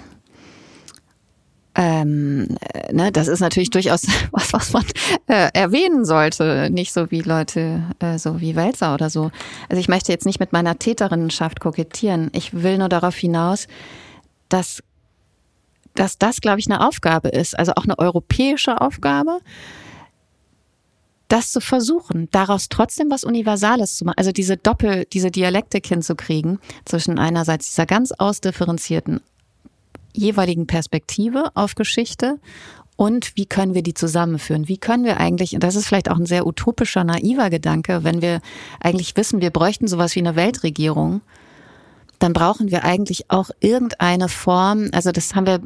[1.77, 4.85] ähm, äh, ne, das ist natürlich durchaus was, was man
[5.29, 9.31] äh, erwähnen sollte, nicht so wie Leute, äh, so wie Welser oder so.
[9.69, 12.31] Also ich möchte jetzt nicht mit meiner Täterinnenschaft kokettieren.
[12.33, 13.69] Ich will nur darauf hinaus,
[14.49, 14.83] dass,
[15.95, 19.41] dass das, glaube ich, eine Aufgabe ist, also auch eine europäische Aufgabe,
[21.29, 26.59] das zu versuchen, daraus trotzdem was Universales zu machen, also diese Doppel, diese Dialektik hinzukriegen
[26.85, 29.21] zwischen einerseits dieser ganz ausdifferenzierten
[30.13, 32.39] jeweiligen Perspektive auf Geschichte
[32.97, 34.69] und wie können wir die zusammenführen?
[34.69, 38.21] Wie können wir eigentlich, und das ist vielleicht auch ein sehr utopischer, naiver Gedanke, wenn
[38.21, 38.43] wir
[38.81, 41.23] eigentlich wissen, wir bräuchten sowas wie eine Weltregierung,
[42.19, 45.61] dann brauchen wir eigentlich auch irgendeine Form, also das haben wir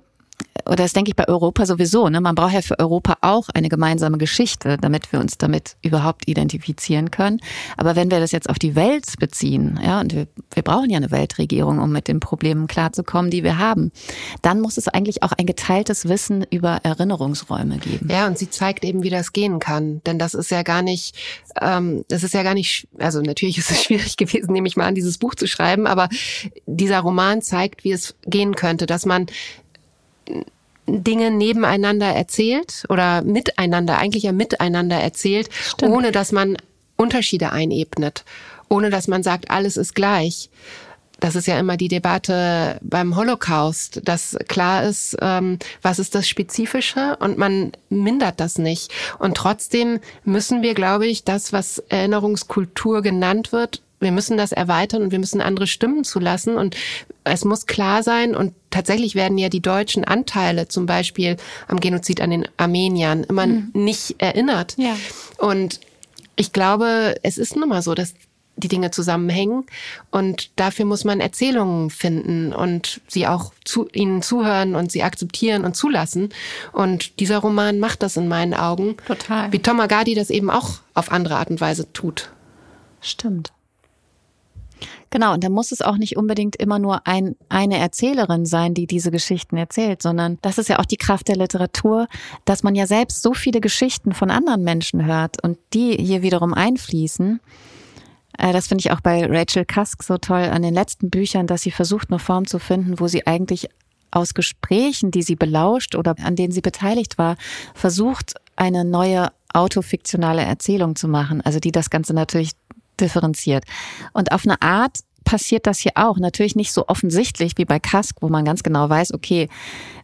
[0.67, 2.21] oder das denke ich bei Europa sowieso, ne?
[2.21, 7.11] Man braucht ja für Europa auch eine gemeinsame Geschichte, damit wir uns damit überhaupt identifizieren
[7.11, 7.41] können.
[7.77, 10.97] Aber wenn wir das jetzt auf die Welt beziehen, ja, und wir, wir brauchen ja
[10.97, 13.91] eine Weltregierung, um mit den Problemen klarzukommen, die wir haben,
[14.43, 18.09] dann muss es eigentlich auch ein geteiltes Wissen über Erinnerungsräume geben.
[18.09, 20.01] Ja, und sie zeigt eben, wie das gehen kann.
[20.07, 21.17] Denn das ist ja gar nicht,
[21.61, 24.87] ähm, das ist ja gar nicht, also natürlich ist es schwierig gewesen, nehme ich mal
[24.87, 26.09] an, dieses Buch zu schreiben, aber
[26.67, 29.27] dieser Roman zeigt, wie es gehen könnte, dass man
[30.87, 35.93] Dinge nebeneinander erzählt oder miteinander, eigentlich ja miteinander erzählt, Stimmt.
[35.93, 36.57] ohne dass man
[36.97, 38.25] Unterschiede einebnet,
[38.69, 40.51] ohne dass man sagt, alles ist gleich.
[41.21, 46.29] Das ist ja immer die Debatte beim Holocaust, dass klar ist, ähm, was ist das
[46.29, 48.93] Spezifische und man mindert das nicht.
[49.19, 55.03] Und trotzdem müssen wir, glaube ich, das, was Erinnerungskultur genannt wird, wir müssen das erweitern
[55.03, 56.77] und wir müssen andere Stimmen zulassen und
[57.25, 61.37] es muss klar sein und tatsächlich werden ja die deutschen Anteile zum Beispiel
[61.67, 63.71] am Genozid an den Armeniern immer mhm.
[63.73, 64.75] nicht erinnert.
[64.77, 64.97] Ja.
[65.39, 65.81] Und
[66.37, 68.15] ich glaube, es ist nun mal so, dass
[68.57, 69.65] die Dinge zusammenhängen.
[70.11, 75.65] Und dafür muss man Erzählungen finden und sie auch zu ihnen zuhören und sie akzeptieren
[75.65, 76.29] und zulassen.
[76.73, 78.97] Und dieser Roman macht das in meinen Augen.
[79.07, 79.53] Total.
[79.53, 82.31] Wie Tom Agadi das eben auch auf andere Art und Weise tut.
[83.01, 83.53] Stimmt
[85.15, 88.89] Genau, und da muss es auch nicht unbedingt immer nur ein, eine Erzählerin sein, die
[88.89, 92.09] diese Geschichten erzählt, sondern das ist ja auch die Kraft der Literatur,
[92.45, 96.53] dass man ja selbst so viele Geschichten von anderen Menschen hört und die hier wiederum
[96.53, 97.39] einfließen.
[98.39, 101.63] Äh, das finde ich auch bei Rachel Cusk so toll an den letzten Büchern, dass
[101.63, 103.69] sie versucht, eine Form zu finden, wo sie eigentlich
[104.11, 107.37] aus Gesprächen, die sie belauscht oder an denen sie beteiligt war,
[107.77, 112.51] versucht, eine neue autofiktionale Erzählung zu machen, also die das Ganze natürlich
[113.01, 113.65] differenziert.
[114.13, 116.19] Und auf eine Art passiert das hier auch.
[116.19, 119.49] Natürlich nicht so offensichtlich wie bei Kask, wo man ganz genau weiß, okay,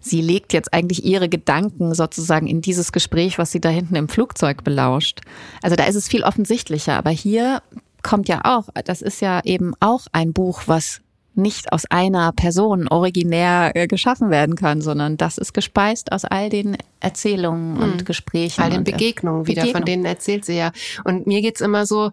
[0.00, 4.08] sie legt jetzt eigentlich ihre Gedanken sozusagen in dieses Gespräch, was sie da hinten im
[4.08, 5.20] Flugzeug belauscht.
[5.62, 6.96] Also da ist es viel offensichtlicher.
[6.96, 7.62] Aber hier
[8.02, 11.00] kommt ja auch, das ist ja eben auch ein Buch, was
[11.34, 16.50] nicht aus einer Person originär äh, geschaffen werden kann, sondern das ist gespeist aus all
[16.50, 18.04] den Erzählungen und hm.
[18.04, 18.60] Gesprächen.
[18.60, 19.80] All den Begegnungen wieder, Begegnung.
[19.80, 20.72] von denen erzählt sie ja.
[21.04, 22.10] Und mir geht's immer so,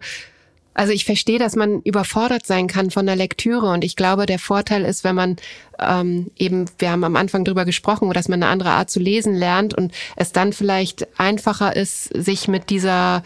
[0.78, 4.38] also ich verstehe, dass man überfordert sein kann von der Lektüre und ich glaube, der
[4.38, 5.36] Vorteil ist, wenn man
[5.80, 9.34] ähm, eben, wir haben am Anfang drüber gesprochen, dass man eine andere Art zu lesen
[9.34, 13.24] lernt und es dann vielleicht einfacher ist, sich mit dieser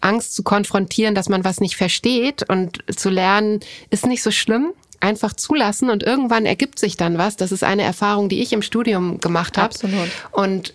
[0.00, 4.72] Angst zu konfrontieren, dass man was nicht versteht und zu lernen, ist nicht so schlimm
[4.98, 7.36] einfach zulassen und irgendwann ergibt sich dann was.
[7.36, 9.66] Das ist eine Erfahrung, die ich im Studium gemacht habe.
[9.66, 10.08] Absolut.
[10.32, 10.72] Und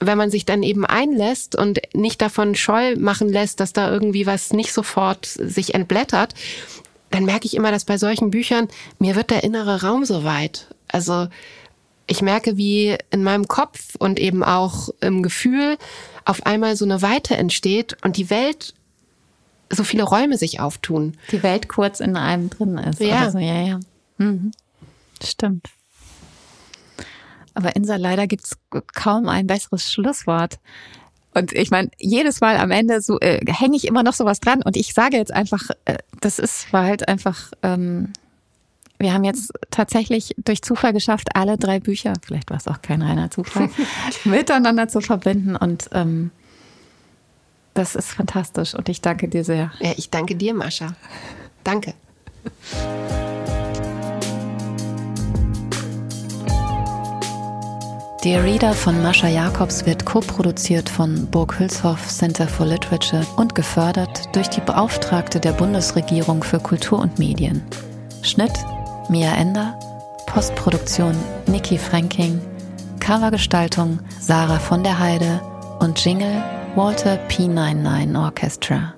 [0.00, 4.26] wenn man sich dann eben einlässt und nicht davon scheu machen lässt, dass da irgendwie
[4.26, 6.34] was nicht sofort sich entblättert,
[7.10, 8.68] dann merke ich immer, dass bei solchen Büchern
[8.98, 10.68] mir wird der innere Raum so weit.
[10.88, 11.28] Also
[12.06, 15.78] ich merke, wie in meinem Kopf und eben auch im Gefühl
[16.24, 18.74] auf einmal so eine Weite entsteht und die Welt
[19.70, 21.16] so viele Räume sich auftun.
[21.32, 23.00] Die Welt kurz in einem drin ist.
[23.00, 23.38] Ja, so.
[23.38, 23.80] ja, ja.
[24.18, 24.52] Mhm.
[25.22, 25.68] Stimmt.
[27.54, 28.56] Aber Insa, leider gibt's
[28.94, 30.58] kaum ein besseres Schlusswort.
[31.34, 34.62] Und ich meine, jedes Mal am Ende so äh, hänge ich immer noch sowas dran
[34.62, 37.52] und ich sage jetzt einfach, äh, das ist war halt einfach.
[37.62, 38.12] Ähm,
[39.00, 43.02] wir haben jetzt tatsächlich durch Zufall geschafft, alle drei Bücher, vielleicht war es auch kein
[43.02, 43.68] reiner Zufall,
[44.24, 46.30] miteinander zu verbinden und ähm,
[47.74, 49.72] das ist fantastisch und ich danke dir sehr.
[49.80, 50.94] Ja, ich danke dir, Mascha.
[51.64, 51.94] Danke.
[58.24, 64.34] Dear Reader von Mascha Jacobs wird co-produziert von Burg Hülshoff Center for Literature und gefördert
[64.34, 67.62] durch die Beauftragte der Bundesregierung für Kultur und Medien.
[68.22, 68.54] Schnitt
[69.10, 69.78] Mia Ender,
[70.24, 71.14] Postproduktion
[71.48, 72.40] Niki Franking,
[72.98, 75.42] Covergestaltung Sarah von der Heide
[75.80, 76.42] und Jingle
[76.76, 78.94] Walter P99 Orchestra.